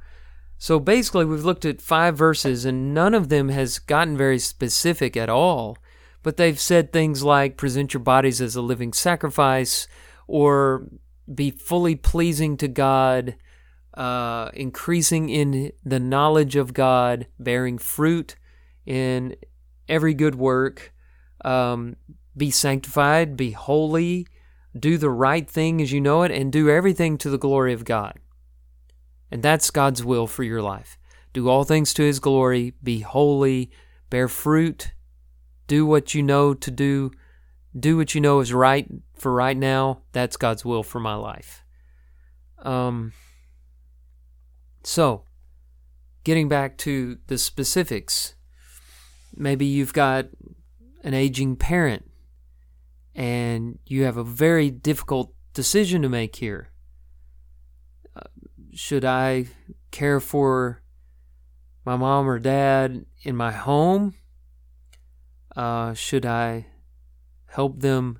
So 0.57 0.79
basically, 0.79 1.23
we've 1.23 1.45
looked 1.45 1.63
at 1.63 1.81
five 1.81 2.17
verses, 2.17 2.65
and 2.65 2.93
none 2.93 3.13
of 3.13 3.29
them 3.29 3.47
has 3.47 3.79
gotten 3.79 4.17
very 4.17 4.39
specific 4.39 5.15
at 5.15 5.29
all. 5.29 5.77
But 6.21 6.35
they've 6.35 6.59
said 6.59 6.91
things 6.91 7.23
like 7.23 7.55
present 7.55 7.93
your 7.93 8.03
bodies 8.03 8.41
as 8.41 8.57
a 8.57 8.61
living 8.61 8.91
sacrifice, 8.91 9.87
or 10.27 10.89
be 11.33 11.51
fully 11.51 11.95
pleasing 11.95 12.57
to 12.57 12.67
God, 12.67 13.35
uh, 13.93 14.49
increasing 14.53 15.29
in 15.29 15.71
the 15.85 15.99
knowledge 15.99 16.57
of 16.57 16.73
God, 16.73 17.27
bearing 17.39 17.77
fruit 17.77 18.35
in 18.85 19.35
every 19.89 20.13
good 20.13 20.35
work, 20.35 20.93
um, 21.43 21.95
be 22.37 22.51
sanctified, 22.51 23.35
be 23.35 23.51
holy, 23.51 24.27
do 24.77 24.97
the 24.97 25.09
right 25.09 25.49
thing 25.49 25.81
as 25.81 25.91
you 25.91 25.99
know 25.99 26.23
it, 26.23 26.31
and 26.31 26.51
do 26.51 26.69
everything 26.69 27.17
to 27.17 27.29
the 27.29 27.37
glory 27.37 27.73
of 27.73 27.85
God. 27.85 28.13
And 29.31 29.43
that's 29.43 29.71
God's 29.71 30.03
will 30.03 30.27
for 30.27 30.43
your 30.43 30.61
life. 30.61 30.97
Do 31.33 31.49
all 31.49 31.63
things 31.63 31.93
to 31.95 32.03
His 32.03 32.19
glory, 32.19 32.73
be 32.81 32.99
holy, 32.99 33.71
bear 34.09 34.27
fruit, 34.27 34.91
do 35.67 35.85
what 35.85 36.15
you 36.15 36.23
know 36.23 36.53
to 36.53 36.71
do, 36.71 37.11
do 37.77 37.97
what 37.97 38.15
you 38.15 38.21
know 38.21 38.39
is 38.39 38.53
right 38.53 38.87
for 39.13 39.31
right 39.31 39.57
now. 39.57 40.01
That's 40.11 40.37
God's 40.37 40.65
will 40.65 40.83
for 40.83 40.99
my 40.99 41.15
life. 41.15 41.63
Um, 42.59 43.13
so, 44.83 45.23
getting 46.23 46.49
back 46.49 46.77
to 46.79 47.19
the 47.27 47.37
specifics 47.37 48.35
Maybe 49.35 49.65
you've 49.65 49.93
got 49.93 50.27
an 51.03 51.13
aging 51.13 51.55
parent 51.55 52.09
and 53.15 53.79
you 53.85 54.03
have 54.03 54.17
a 54.17 54.23
very 54.23 54.69
difficult 54.69 55.33
decision 55.53 56.01
to 56.01 56.09
make 56.09 56.37
here. 56.37 56.69
Uh, 58.15 58.21
should 58.73 59.05
I 59.05 59.47
care 59.91 60.19
for 60.19 60.81
my 61.85 61.95
mom 61.97 62.29
or 62.29 62.39
dad 62.39 63.05
in 63.23 63.35
my 63.35 63.51
home? 63.51 64.13
Uh, 65.55 65.93
should 65.93 66.25
I 66.25 66.67
help 67.47 67.79
them 67.79 68.19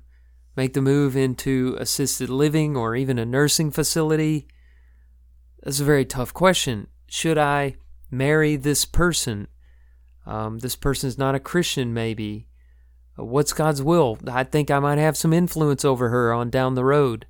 make 0.56 0.74
the 0.74 0.82
move 0.82 1.16
into 1.16 1.76
assisted 1.78 2.28
living 2.28 2.76
or 2.76 2.96
even 2.96 3.18
a 3.18 3.24
nursing 3.24 3.70
facility? 3.70 4.48
That's 5.62 5.80
a 5.80 5.84
very 5.84 6.04
tough 6.04 6.34
question. 6.34 6.88
Should 7.06 7.38
I 7.38 7.76
marry 8.10 8.56
this 8.56 8.84
person 8.84 9.48
um, 10.30 10.60
this 10.60 10.76
person's 10.76 11.18
not 11.18 11.34
a 11.34 11.40
Christian, 11.40 11.92
maybe. 11.92 12.46
Uh, 13.18 13.24
what's 13.24 13.52
God's 13.52 13.82
will? 13.82 14.16
I 14.30 14.44
think 14.44 14.70
I 14.70 14.78
might 14.78 14.98
have 14.98 15.16
some 15.16 15.32
influence 15.32 15.84
over 15.84 16.08
her 16.10 16.32
on 16.32 16.50
down 16.50 16.76
the 16.76 16.84
road. 16.84 17.26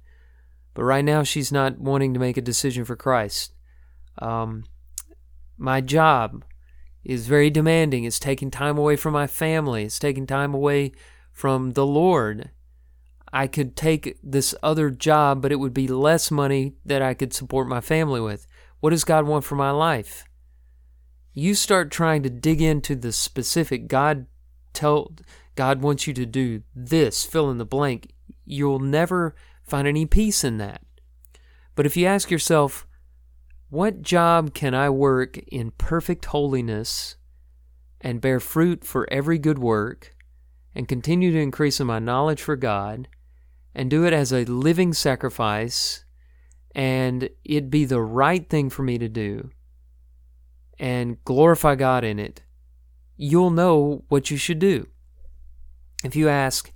But 0.74 0.84
right 0.84 1.04
now, 1.04 1.22
she's 1.22 1.50
not 1.50 1.78
wanting 1.78 2.12
to 2.12 2.20
make 2.20 2.36
a 2.36 2.42
decision 2.42 2.84
for 2.84 2.96
Christ. 2.96 3.54
Um, 4.18 4.64
my 5.56 5.80
job 5.80 6.44
is 7.02 7.26
very 7.26 7.48
demanding. 7.48 8.04
It's 8.04 8.18
taking 8.18 8.50
time 8.50 8.76
away 8.76 8.96
from 8.96 9.14
my 9.14 9.26
family, 9.26 9.84
it's 9.84 9.98
taking 9.98 10.26
time 10.26 10.52
away 10.52 10.92
from 11.32 11.72
the 11.72 11.86
Lord. 11.86 12.50
I 13.32 13.46
could 13.46 13.76
take 13.76 14.18
this 14.22 14.54
other 14.62 14.90
job, 14.90 15.40
but 15.40 15.52
it 15.52 15.56
would 15.60 15.72
be 15.72 15.88
less 15.88 16.30
money 16.30 16.74
that 16.84 17.00
I 17.00 17.14
could 17.14 17.32
support 17.32 17.66
my 17.66 17.80
family 17.80 18.20
with. 18.20 18.46
What 18.80 18.90
does 18.90 19.04
God 19.04 19.26
want 19.26 19.44
for 19.44 19.54
my 19.54 19.70
life? 19.70 20.24
You 21.32 21.54
start 21.54 21.90
trying 21.90 22.22
to 22.22 22.30
dig 22.30 22.60
into 22.60 22.94
the 22.94 23.12
specific 23.12 23.88
God 23.88 24.26
tell 24.72 25.12
God 25.56 25.82
wants 25.82 26.06
you 26.06 26.14
to 26.14 26.26
do 26.26 26.62
this, 26.74 27.24
fill 27.24 27.50
in 27.50 27.58
the 27.58 27.64
blank, 27.64 28.12
you'll 28.44 28.78
never 28.78 29.34
find 29.62 29.86
any 29.86 30.06
peace 30.06 30.44
in 30.44 30.58
that. 30.58 30.82
But 31.74 31.86
if 31.86 31.96
you 31.96 32.06
ask 32.06 32.30
yourself, 32.30 32.86
what 33.68 34.02
job 34.02 34.54
can 34.54 34.74
I 34.74 34.90
work 34.90 35.38
in 35.48 35.70
perfect 35.72 36.26
holiness 36.26 37.16
and 38.00 38.20
bear 38.20 38.40
fruit 38.40 38.84
for 38.84 39.08
every 39.12 39.38
good 39.38 39.58
work 39.58 40.16
and 40.74 40.88
continue 40.88 41.30
to 41.32 41.38
increase 41.38 41.78
in 41.78 41.86
my 41.86 41.98
knowledge 41.98 42.42
for 42.42 42.56
God 42.56 43.08
and 43.74 43.90
do 43.90 44.04
it 44.04 44.12
as 44.12 44.32
a 44.32 44.44
living 44.44 44.92
sacrifice 44.92 46.04
and 46.74 47.28
it 47.44 47.70
be 47.70 47.84
the 47.84 48.00
right 48.00 48.48
thing 48.48 48.70
for 48.70 48.82
me 48.82 48.98
to 48.98 49.08
do? 49.08 49.50
And 50.80 51.22
glorify 51.24 51.74
God 51.74 52.02
in 52.02 52.18
it, 52.18 52.42
you'll 53.16 53.50
know 53.50 54.02
what 54.08 54.30
you 54.30 54.38
should 54.38 54.58
do. 54.58 54.88
If 56.02 56.16
you 56.16 56.28
ask, 56.28 56.72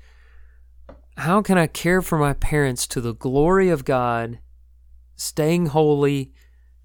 How 1.16 1.40
can 1.40 1.56
I 1.56 1.66
care 1.66 2.02
for 2.02 2.18
my 2.18 2.34
parents 2.34 2.86
to 2.88 3.00
the 3.00 3.14
glory 3.14 3.70
of 3.70 3.84
God, 3.84 4.40
staying 5.16 5.66
holy, 5.66 6.32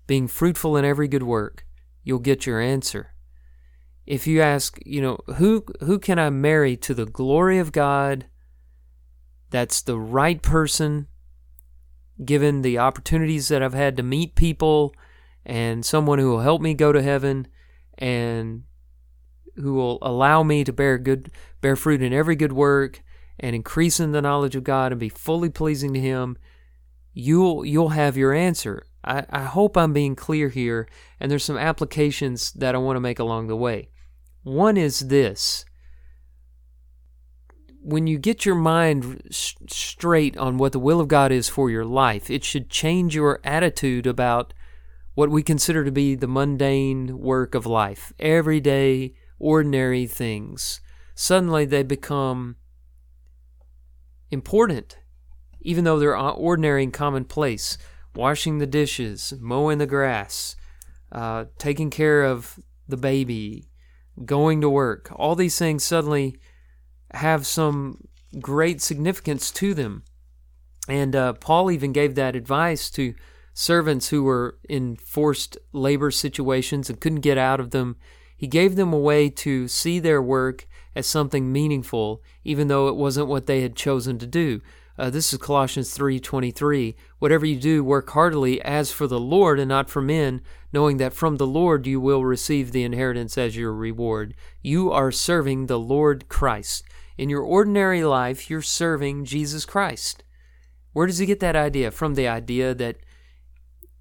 being 0.07 0.27
fruitful 0.27 0.77
in 0.77 0.85
every 0.85 1.09
good 1.09 1.23
work? 1.23 1.65
You'll 2.03 2.19
get 2.19 2.45
your 2.45 2.61
answer. 2.61 3.13
If 4.07 4.25
you 4.25 4.41
ask, 4.41 4.79
you 4.85 5.01
know, 5.01 5.19
who 5.35 5.65
who 5.81 5.99
can 5.99 6.17
I 6.17 6.29
marry 6.29 6.77
to 6.77 6.93
the 6.93 7.05
glory 7.05 7.59
of 7.59 7.73
God? 7.73 8.27
That's 9.49 9.81
the 9.81 9.99
right 9.99 10.41
person 10.41 11.07
given 12.23 12.61
the 12.61 12.77
opportunities 12.77 13.49
that 13.49 13.61
I've 13.61 13.73
had 13.73 13.97
to 13.97 14.03
meet 14.03 14.35
people 14.35 14.93
and 15.45 15.85
someone 15.85 16.19
who 16.19 16.29
will 16.29 16.41
help 16.41 16.61
me 16.61 16.73
go 16.73 16.91
to 16.91 17.01
heaven 17.01 17.47
and 17.97 18.63
who 19.55 19.73
will 19.73 19.99
allow 20.01 20.43
me 20.43 20.63
to 20.63 20.71
bear 20.71 20.97
good 20.97 21.31
bear 21.61 21.75
fruit 21.75 22.01
in 22.01 22.13
every 22.13 22.35
good 22.35 22.53
work 22.53 23.01
and 23.39 23.55
increase 23.55 23.99
in 23.99 24.11
the 24.11 24.21
knowledge 24.21 24.55
of 24.55 24.63
God 24.63 24.91
and 24.91 24.99
be 24.99 25.09
fully 25.09 25.49
pleasing 25.49 25.93
to 25.93 25.99
him 25.99 26.37
you'll 27.13 27.65
you'll 27.65 27.89
have 27.89 28.17
your 28.17 28.33
answer. 28.33 28.83
I, 29.03 29.25
I 29.29 29.43
hope 29.43 29.77
I'm 29.77 29.93
being 29.93 30.15
clear 30.15 30.49
here 30.49 30.87
and 31.19 31.31
there's 31.31 31.43
some 31.43 31.57
applications 31.57 32.51
that 32.53 32.75
I 32.75 32.79
want 32.79 32.97
to 32.97 33.01
make 33.01 33.19
along 33.19 33.47
the 33.47 33.55
way. 33.55 33.89
One 34.43 34.77
is 34.77 35.07
this. 35.07 35.65
When 37.81 38.07
you 38.07 38.17
get 38.17 38.45
your 38.45 38.55
mind 38.55 39.21
straight 39.31 40.37
on 40.37 40.57
what 40.57 40.73
the 40.73 40.79
will 40.79 40.99
of 40.99 41.07
God 41.07 41.31
is 41.31 41.47
for 41.47 41.69
your 41.69 41.85
life, 41.85 42.29
it 42.29 42.43
should 42.43 42.69
change 42.69 43.15
your 43.15 43.39
attitude 43.43 44.05
about 44.05 44.53
what 45.19 45.29
we 45.29 45.43
consider 45.43 45.83
to 45.83 45.91
be 45.91 46.15
the 46.15 46.29
mundane 46.29 47.19
work 47.19 47.53
of 47.53 47.65
life, 47.65 48.13
everyday, 48.19 49.13
ordinary 49.37 50.07
things. 50.07 50.79
Suddenly 51.13 51.65
they 51.65 51.83
become 51.83 52.55
important, 54.31 54.97
even 55.59 55.83
though 55.83 55.99
they're 55.99 56.17
ordinary 56.17 56.83
and 56.83 56.93
commonplace. 56.93 57.77
Washing 58.15 58.59
the 58.59 58.65
dishes, 58.65 59.33
mowing 59.41 59.77
the 59.77 59.85
grass, 59.85 60.55
uh, 61.11 61.45
taking 61.57 61.89
care 61.89 62.23
of 62.23 62.57
the 62.87 62.95
baby, 62.95 63.67
going 64.23 64.61
to 64.61 64.69
work. 64.69 65.11
All 65.17 65.35
these 65.35 65.59
things 65.59 65.83
suddenly 65.83 66.37
have 67.13 67.45
some 67.45 68.07
great 68.39 68.81
significance 68.81 69.51
to 69.51 69.73
them. 69.73 70.03
And 70.87 71.13
uh, 71.13 71.33
Paul 71.33 71.71
even 71.71 71.91
gave 71.91 72.15
that 72.15 72.37
advice 72.37 72.89
to 72.91 73.15
servants 73.59 74.07
who 74.07 74.23
were 74.23 74.57
in 74.69 74.95
forced 74.95 75.57
labor 75.73 76.09
situations 76.09 76.89
and 76.89 77.01
couldn't 77.01 77.19
get 77.19 77.37
out 77.37 77.59
of 77.59 77.71
them. 77.71 77.97
He 78.37 78.47
gave 78.47 78.77
them 78.77 78.93
a 78.93 78.97
way 78.97 79.29
to 79.31 79.67
see 79.67 79.99
their 79.99 80.21
work 80.21 80.65
as 80.95 81.05
something 81.05 81.51
meaningful, 81.51 82.23
even 82.45 82.69
though 82.69 82.87
it 82.87 82.95
wasn't 82.95 83.27
what 83.27 83.47
they 83.47 83.59
had 83.59 83.75
chosen 83.75 84.17
to 84.19 84.25
do. 84.25 84.61
Uh, 84.97 85.09
this 85.09 85.33
is 85.33 85.39
Colossians 85.39 85.93
3:23. 85.93 86.95
Whatever 87.19 87.45
you 87.45 87.57
do, 87.57 87.83
work 87.83 88.09
heartily 88.11 88.61
as 88.61 88.93
for 88.93 89.07
the 89.07 89.19
Lord 89.19 89.59
and 89.59 89.67
not 89.67 89.89
for 89.89 90.01
men, 90.01 90.39
knowing 90.71 90.95
that 90.95 91.13
from 91.13 91.35
the 91.35 91.47
Lord 91.47 91.85
you 91.85 91.99
will 91.99 92.23
receive 92.23 92.71
the 92.71 92.83
inheritance 92.83 93.37
as 93.37 93.57
your 93.57 93.73
reward. 93.73 94.35
You 94.61 94.89
are 94.89 95.11
serving 95.11 95.65
the 95.65 95.79
Lord 95.79 96.29
Christ. 96.29 96.85
In 97.17 97.29
your 97.29 97.43
ordinary 97.43 98.05
life, 98.05 98.49
you're 98.49 98.61
serving 98.61 99.25
Jesus 99.25 99.65
Christ. 99.65 100.23
Where 100.93 101.07
does 101.07 101.17
he 101.17 101.25
get 101.25 101.41
that 101.41 101.57
idea? 101.57 101.91
From 101.91 102.15
the 102.15 102.29
idea 102.29 102.73
that 102.73 102.99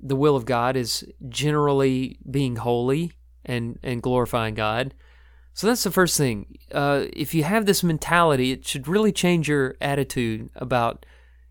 the 0.01 0.17
will 0.17 0.37
of 0.37 0.45
God 0.45 0.77
is 0.77 1.07
generally 1.29 2.19
being 2.31 2.57
holy 2.57 3.13
and, 3.45 3.79
and 3.83 4.03
glorifying 4.03 4.55
God. 4.55 4.95
So 5.55 5.67
that's 5.67 5.83
the 5.83 5.91
first 5.91 6.17
thing. 6.17 6.59
Uh, 6.73 7.07
if 7.13 7.35
you 7.35 7.43
have 7.43 7.67
this 7.67 7.83
mentality, 7.83 8.53
it 8.53 8.67
should 8.67 8.87
really 8.87 9.13
change 9.13 9.49
your 9.49 9.77
attitude 9.81 10.51
about 10.55 11.05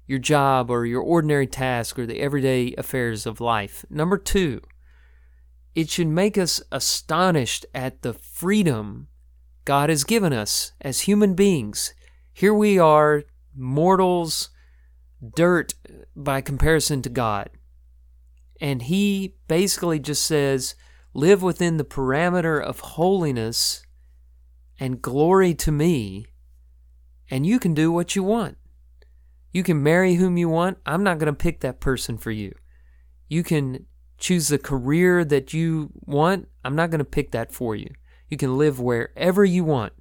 your 0.06 0.20
job 0.20 0.72
or 0.72 0.86
your 0.86 1.02
ordinary 1.02 1.48
task 1.48 2.00
or 2.00 2.06
the 2.06 2.22
everyday 2.22 2.74
affairs 2.78 3.26
of 3.26 3.42
life. 3.42 3.84
Number 3.90 4.18
two, 4.18 4.62
it 5.76 5.90
should 5.90 6.08
make 6.08 6.38
us 6.38 6.62
astonished 6.72 7.66
at 7.76 8.02
the 8.02 8.14
freedom 8.14 9.10
God 9.66 9.90
has 9.90 10.06
given 10.06 10.32
us 10.32 10.72
as 10.80 11.02
human 11.02 11.34
beings. 11.34 11.94
Here 12.32 12.54
we 12.54 12.80
are, 12.80 13.24
mortals, 13.54 14.50
dirt 15.36 15.74
by 16.16 16.40
comparison 16.40 17.02
to 17.02 17.10
God. 17.10 17.50
And 18.60 18.84
He 18.84 19.36
basically 19.48 20.00
just 20.00 20.24
says, 20.24 20.76
live 21.14 21.42
within 21.42 21.78
the 21.78 21.84
parameter 21.84 22.62
of 22.62 22.80
holiness 22.80 23.84
and 24.80 25.02
glory 25.02 25.54
to 25.56 25.72
me, 25.72 26.28
and 27.30 27.46
you 27.46 27.60
can 27.60 27.74
do 27.74 27.92
what 27.92 28.16
you 28.16 28.24
want. 28.24 28.58
You 29.52 29.64
can 29.64 29.82
marry 29.82 30.16
whom 30.16 30.38
you 30.38 30.50
want. 30.50 30.78
I'm 30.86 31.04
not 31.04 31.18
going 31.18 31.34
to 31.34 31.34
pick 31.34 31.62
that 31.62 31.80
person 31.80 32.18
for 32.18 32.32
you. 32.32 32.54
You 33.28 33.44
can 33.44 33.86
choose 34.18 34.48
the 34.48 34.60
career 34.60 35.26
that 35.26 35.54
you 35.54 35.90
want. 36.06 36.48
I'm 36.64 36.76
not 36.76 36.92
going 36.92 37.00
to 37.00 37.06
pick 37.06 37.32
that 37.32 37.52
for 37.52 37.76
you. 37.76 37.90
You 38.30 38.38
can 38.38 38.58
live 38.58 38.80
wherever 38.80 39.44
you 39.44 39.64
want. 39.64 39.94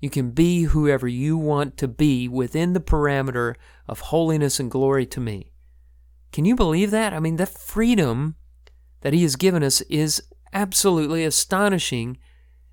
You 0.00 0.10
can 0.10 0.30
be 0.30 0.62
whoever 0.62 1.08
you 1.08 1.36
want 1.36 1.76
to 1.78 1.88
be 1.88 2.28
within 2.28 2.72
the 2.72 2.80
parameter 2.80 3.56
of 3.88 4.00
holiness 4.00 4.60
and 4.60 4.70
glory 4.70 5.06
to 5.06 5.20
me. 5.20 5.50
Can 6.32 6.44
you 6.44 6.54
believe 6.54 6.90
that? 6.90 7.12
I 7.12 7.20
mean, 7.20 7.36
that 7.36 7.48
freedom 7.48 8.36
that 9.00 9.12
He 9.12 9.22
has 9.22 9.36
given 9.36 9.62
us 9.62 9.80
is 9.82 10.22
absolutely 10.52 11.24
astonishing 11.24 12.18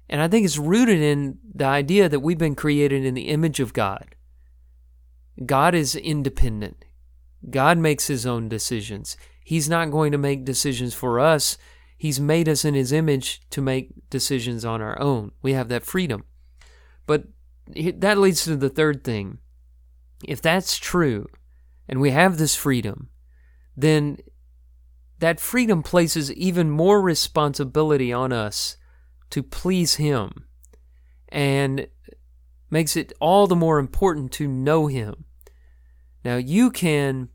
and 0.10 0.22
I 0.22 0.28
think 0.28 0.46
it's 0.46 0.58
rooted 0.58 1.00
in 1.00 1.40
the 1.54 1.66
idea 1.66 2.08
that 2.10 2.20
we've 2.20 2.38
been 2.38 2.56
created 2.56 3.04
in 3.06 3.14
the 3.16 3.30
image 3.30 3.60
of 3.60 3.74
God. 3.74 4.16
God 5.46 5.74
is 5.74 5.96
independent. 5.96 6.86
God 7.50 7.78
makes 7.78 8.08
his 8.08 8.26
own 8.26 8.48
decisions. 8.48 9.18
He's 9.44 9.70
not 9.70 9.92
going 9.92 10.12
to 10.12 10.18
make 10.18 10.46
decisions 10.46 10.94
for 10.94 11.20
us. 11.20 11.58
He's 11.98 12.20
made 12.20 12.48
us 12.48 12.66
in 12.66 12.74
his 12.74 12.92
image 12.92 13.42
to 13.50 13.62
make 13.62 14.10
decisions 14.10 14.64
on 14.64 14.82
our 14.82 15.00
own. 15.00 15.32
We 15.42 15.54
have 15.54 15.70
that 15.70 15.84
freedom. 15.84 16.24
But 17.06 17.26
that 17.68 18.18
leads 18.18 18.44
to 18.44 18.56
the 18.56 18.70
third 18.70 19.04
thing. 19.04 19.40
If 20.24 20.42
that's 20.42 20.78
true, 20.78 21.28
and 21.88 22.00
we 22.00 22.12
have 22.12 22.38
this 22.38 22.56
freedom, 22.56 23.10
then 23.76 24.18
that 25.20 25.40
freedom 25.40 25.84
places 25.84 26.32
even 26.34 26.70
more 26.70 27.02
responsibility 27.02 28.12
on 28.12 28.32
us 28.32 28.78
to 29.30 29.42
please 29.44 29.96
Him 29.96 30.46
and 31.30 31.88
makes 32.70 32.96
it 32.96 33.14
all 33.20 33.48
the 33.48 33.56
more 33.56 33.80
important 33.80 34.32
to 34.34 34.48
know 34.48 34.88
Him. 34.88 35.26
Now 36.24 36.38
you 36.38 36.72
can 36.72 37.30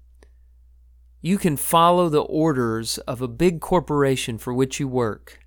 you 1.22 1.37
can 1.37 1.57
follow 1.57 2.09
the 2.09 2.22
orders 2.22 2.98
of 2.98 3.20
a 3.20 3.29
big 3.29 3.61
corporation 3.61 4.38
for 4.38 4.55
which 4.55 4.81
you 4.81 4.88
work 4.88 5.40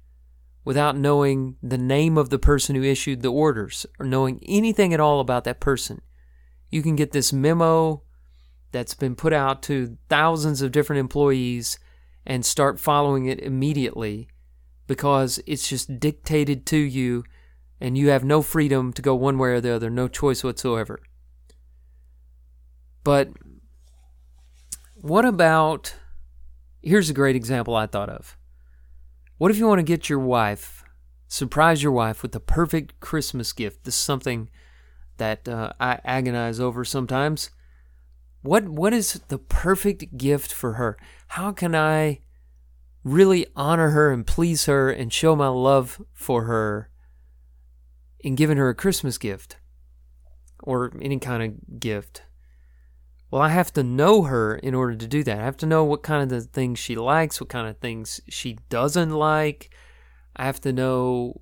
without 0.64 0.96
knowing 0.96 1.56
the 1.62 1.78
name 1.78 2.18
of 2.18 2.30
the 2.30 2.40
person 2.40 2.76
who 2.76 2.84
issued 2.84 3.22
the 3.22 3.32
orders 3.32 3.86
or 4.00 4.06
knowing 4.06 4.40
anything 4.46 4.94
at 4.94 5.00
all 5.00 5.20
about 5.20 5.44
that 5.44 5.60
person. 5.60 6.02
You 6.70 6.82
can 6.82 6.96
get 6.96 7.12
this 7.12 7.34
memo 7.34 8.04
that's 8.74 8.96
been 8.96 9.16
put 9.16 9.32
out 9.32 9.62
to 9.64 9.98
thousands 10.10 10.62
of 10.62 10.74
different 10.74 11.00
employees 11.00 11.80
and 12.26 12.46
start 12.46 12.80
following 12.80 13.28
it 13.28 13.40
immediately 13.40 14.28
because 14.88 15.40
it's 15.48 15.70
just 15.70 16.00
dictated 16.00 16.66
to 16.66 16.78
you 16.78 17.24
and 17.80 17.98
you 17.98 18.10
have 18.10 18.26
no 18.26 18.42
freedom 18.42 18.92
to 18.92 19.02
go 19.02 19.16
one 19.16 19.38
way 19.38 19.50
or 19.50 19.62
the 19.62 19.74
other, 19.74 19.90
no 19.90 20.08
choice 20.10 20.44
whatsoever. 20.44 21.00
But 23.04 23.30
what 24.96 25.24
about 25.24 25.96
here's 26.82 27.10
a 27.10 27.14
great 27.14 27.36
example 27.36 27.76
I 27.76 27.88
thought 27.88 28.10
of. 28.10 28.38
What 29.38 29.52
if 29.52 29.58
you 29.58 29.68
want 29.68 29.80
to 29.80 29.84
get 29.84 30.10
your 30.10 30.20
wife, 30.20 30.84
surprise 31.28 31.82
your 31.82 31.92
wife 31.92 32.22
with 32.22 32.34
the 32.34 32.40
perfect 32.40 33.00
Christmas 33.00 33.54
gift? 33.54 33.84
This 33.84 33.96
is 33.96 34.02
something 34.02 34.50
that 35.18 35.48
uh, 35.48 35.74
I 35.80 36.00
agonize 36.04 36.60
over 36.60 36.84
sometimes. 36.84 37.50
What 38.44 38.70
what 38.70 38.94
is 38.94 39.20
the 39.30 39.40
perfect 39.40 40.18
gift 40.18 40.54
for 40.54 40.74
her? 40.74 40.98
How 41.30 41.52
can 41.52 41.74
I 41.74 42.20
really 43.04 43.46
honor 43.56 43.90
her 43.90 44.12
and 44.12 44.26
please 44.26 44.66
her 44.66 44.90
and 44.90 45.12
show 45.12 45.36
my 45.36 45.48
love 45.48 46.02
for 46.14 46.46
her 46.46 46.90
in 48.20 48.36
giving 48.36 48.58
her 48.58 48.70
a 48.70 48.76
Christmas 48.76 49.18
gift 49.18 49.58
or 50.64 50.94
any 51.02 51.20
kind 51.20 51.44
of 51.44 51.80
gift. 51.80 52.24
Well, 53.30 53.42
I 53.42 53.50
have 53.50 53.74
to 53.74 53.84
know 53.84 54.24
her 54.24 54.56
in 54.56 54.74
order 54.74 54.96
to 54.96 55.08
do 55.08 55.24
that. 55.24 55.40
I 55.40 55.44
have 55.44 55.58
to 55.58 55.66
know 55.66 55.84
what 55.84 56.04
kind 56.04 56.24
of 56.24 56.30
the 56.30 56.42
things 56.42 56.80
she 56.80 56.96
likes, 56.96 57.42
what 57.42 57.50
kind 57.50 57.68
of 57.68 57.80
things 57.80 58.22
she 58.30 58.60
doesn't 58.70 59.10
like. 59.10 59.74
I 60.36 60.46
have 60.46 60.62
to 60.62 60.72
know 60.72 61.42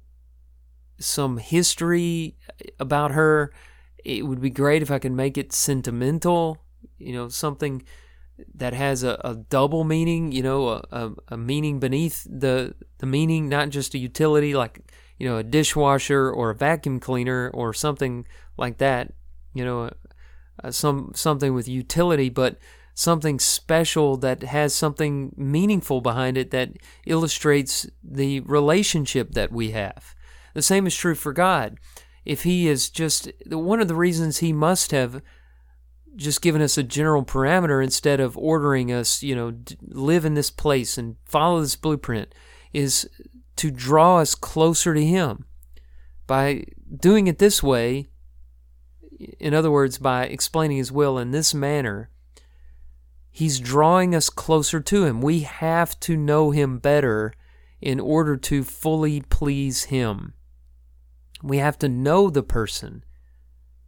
some 0.99 1.37
history 1.37 2.37
about 2.79 3.11
her. 3.11 3.53
It 4.03 4.25
would 4.25 4.41
be 4.41 4.49
great 4.49 4.81
if 4.81 4.89
I 4.89 4.99
could 4.99 5.11
make 5.11 5.37
it 5.37 5.53
sentimental, 5.53 6.63
you 7.01 7.13
know, 7.13 7.27
something 7.29 7.83
that 8.55 8.73
has 8.73 9.03
a, 9.03 9.19
a 9.23 9.35
double 9.35 9.83
meaning, 9.83 10.31
you 10.31 10.43
know, 10.43 10.69
a, 10.69 10.83
a, 10.91 11.11
a, 11.29 11.37
meaning 11.37 11.79
beneath 11.79 12.25
the 12.29 12.73
the 12.99 13.05
meaning, 13.05 13.49
not 13.49 13.69
just 13.69 13.93
a 13.93 13.97
utility 13.97 14.53
like 14.53 14.91
you 15.17 15.27
know 15.27 15.37
a 15.37 15.43
dishwasher 15.43 16.31
or 16.31 16.49
a 16.49 16.55
vacuum 16.55 16.99
cleaner 16.99 17.51
or 17.53 17.73
something 17.73 18.25
like 18.57 18.77
that, 18.77 19.13
you 19.53 19.63
know, 19.63 19.91
uh, 20.63 20.71
some 20.71 21.11
something 21.15 21.53
with 21.53 21.67
utility, 21.67 22.29
but 22.29 22.57
something 22.93 23.39
special 23.39 24.17
that 24.17 24.43
has 24.43 24.73
something 24.73 25.33
meaningful 25.37 26.01
behind 26.01 26.37
it 26.37 26.51
that 26.51 26.71
illustrates 27.05 27.87
the 28.03 28.39
relationship 28.41 29.31
that 29.31 29.51
we 29.51 29.71
have. 29.71 30.13
The 30.53 30.61
same 30.61 30.85
is 30.85 30.95
true 30.95 31.15
for 31.15 31.33
God. 31.33 31.77
If 32.25 32.43
He 32.43 32.67
is 32.67 32.89
just 32.89 33.31
one 33.47 33.81
of 33.81 33.87
the 33.87 33.95
reasons 33.95 34.37
He 34.37 34.53
must 34.53 34.91
have 34.91 35.21
just 36.15 36.41
giving 36.41 36.61
us 36.61 36.77
a 36.77 36.83
general 36.83 37.23
parameter 37.23 37.83
instead 37.83 38.19
of 38.19 38.37
ordering 38.37 38.91
us, 38.91 39.23
you 39.23 39.35
know, 39.35 39.53
live 39.81 40.25
in 40.25 40.33
this 40.33 40.49
place 40.49 40.97
and 40.97 41.15
follow 41.25 41.61
this 41.61 41.75
blueprint 41.75 42.33
is 42.73 43.09
to 43.57 43.71
draw 43.71 44.17
us 44.19 44.35
closer 44.35 44.93
to 44.93 45.05
Him. 45.05 45.45
By 46.27 46.65
doing 46.95 47.27
it 47.27 47.39
this 47.39 47.61
way, 47.61 48.07
in 49.39 49.53
other 49.53 49.71
words, 49.71 49.97
by 49.97 50.25
explaining 50.25 50.77
His 50.77 50.91
will 50.91 51.17
in 51.17 51.31
this 51.31 51.53
manner, 51.53 52.09
He's 53.29 53.59
drawing 53.59 54.13
us 54.13 54.29
closer 54.29 54.81
to 54.81 55.05
Him. 55.05 55.21
We 55.21 55.41
have 55.41 55.99
to 56.01 56.17
know 56.17 56.51
Him 56.51 56.79
better 56.79 57.33
in 57.79 57.99
order 57.99 58.35
to 58.37 58.63
fully 58.63 59.21
please 59.21 59.85
Him. 59.85 60.33
We 61.41 61.57
have 61.57 61.79
to 61.79 61.89
know 61.89 62.29
the 62.29 62.43
person 62.43 63.03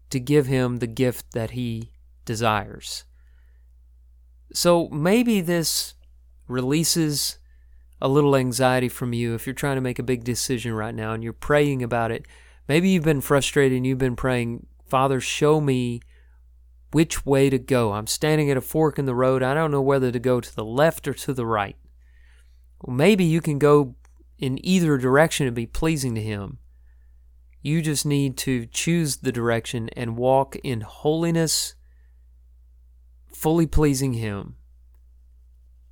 to 0.09 0.19
give 0.19 0.47
Him 0.47 0.77
the 0.77 0.87
gift 0.87 1.31
that 1.33 1.51
He 1.51 1.92
desires. 2.25 3.05
So 4.53 4.87
maybe 4.89 5.41
this 5.41 5.95
releases 6.47 7.39
a 8.01 8.07
little 8.07 8.35
anxiety 8.35 8.89
from 8.89 9.13
you 9.13 9.33
if 9.33 9.47
you're 9.47 9.53
trying 9.53 9.75
to 9.75 9.81
make 9.81 9.97
a 9.99 10.03
big 10.03 10.23
decision 10.23 10.73
right 10.73 10.93
now 10.93 11.13
and 11.13 11.23
you're 11.23 11.33
praying 11.33 11.81
about 11.81 12.11
it. 12.11 12.25
Maybe 12.67 12.89
you've 12.89 13.03
been 13.03 13.21
frustrated 13.21 13.77
and 13.77 13.87
you've 13.87 13.97
been 13.97 14.15
praying, 14.15 14.67
Father, 14.85 15.19
show 15.19 15.59
me 15.61 16.01
which 16.91 17.25
way 17.25 17.49
to 17.49 17.57
go. 17.57 17.93
I'm 17.93 18.07
standing 18.07 18.51
at 18.51 18.57
a 18.57 18.61
fork 18.61 18.99
in 18.99 19.05
the 19.05 19.15
road. 19.15 19.41
I 19.41 19.53
don't 19.53 19.71
know 19.71 19.81
whether 19.81 20.11
to 20.11 20.19
go 20.19 20.39
to 20.39 20.55
the 20.55 20.65
left 20.65 21.07
or 21.07 21.13
to 21.13 21.33
the 21.33 21.45
right. 21.45 21.75
Well, 22.81 22.95
maybe 22.95 23.23
you 23.23 23.41
can 23.41 23.57
go 23.57 23.95
in 24.37 24.63
either 24.65 24.97
direction 24.97 25.47
and 25.47 25.55
be 25.55 25.65
pleasing 25.65 26.13
to 26.15 26.21
Him. 26.21 26.59
You 27.61 27.81
just 27.81 28.05
need 28.05 28.37
to 28.39 28.65
choose 28.65 29.17
the 29.17 29.31
direction 29.31 29.89
and 29.95 30.17
walk 30.17 30.57
in 30.63 30.81
holiness, 30.81 31.75
fully 33.43 33.67
pleasing 33.67 34.13
Him, 34.13 34.55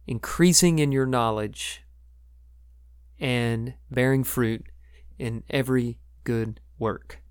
increasing 0.08 0.80
in 0.80 0.94
your 0.94 1.06
knowledge, 1.06 1.84
and 3.20 3.74
bearing 3.92 4.24
fruit 4.24 4.66
in 5.20 5.44
every 5.50 5.98
good 6.24 6.62
work. 6.80 7.22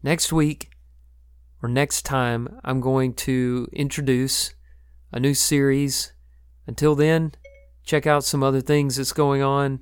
Next 0.00 0.32
week, 0.32 0.70
or 1.60 1.68
next 1.68 2.02
time, 2.02 2.60
I'm 2.62 2.80
going 2.80 3.14
to 3.14 3.66
introduce 3.72 4.54
a 5.10 5.18
new 5.18 5.34
series. 5.34 6.12
Until 6.68 6.94
then, 6.94 7.32
check 7.82 8.06
out 8.06 8.22
some 8.22 8.44
other 8.44 8.60
things 8.60 8.94
that's 8.94 9.12
going 9.12 9.42
on. 9.42 9.80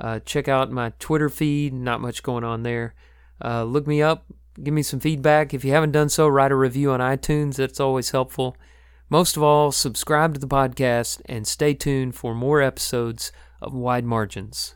Uh, 0.00 0.18
check 0.18 0.48
out 0.48 0.72
my 0.72 0.90
Twitter 0.98 1.28
feed, 1.28 1.72
not 1.72 2.00
much 2.00 2.24
going 2.24 2.42
on 2.42 2.64
there. 2.64 2.96
Uh, 3.40 3.62
look 3.62 3.86
me 3.86 4.02
up, 4.02 4.26
give 4.60 4.74
me 4.74 4.82
some 4.82 4.98
feedback. 4.98 5.54
If 5.54 5.64
you 5.64 5.70
haven't 5.70 5.92
done 5.92 6.08
so, 6.08 6.26
write 6.26 6.50
a 6.50 6.56
review 6.56 6.90
on 6.90 6.98
iTunes, 6.98 7.54
that's 7.54 7.78
always 7.78 8.10
helpful. 8.10 8.56
Most 9.08 9.36
of 9.36 9.42
all, 9.42 9.72
subscribe 9.72 10.34
to 10.34 10.40
the 10.40 10.48
podcast 10.48 11.20
and 11.26 11.46
stay 11.46 11.74
tuned 11.74 12.14
for 12.14 12.34
more 12.34 12.60
episodes 12.62 13.32
of 13.60 13.72
Wide 13.74 14.04
Margins. 14.04 14.75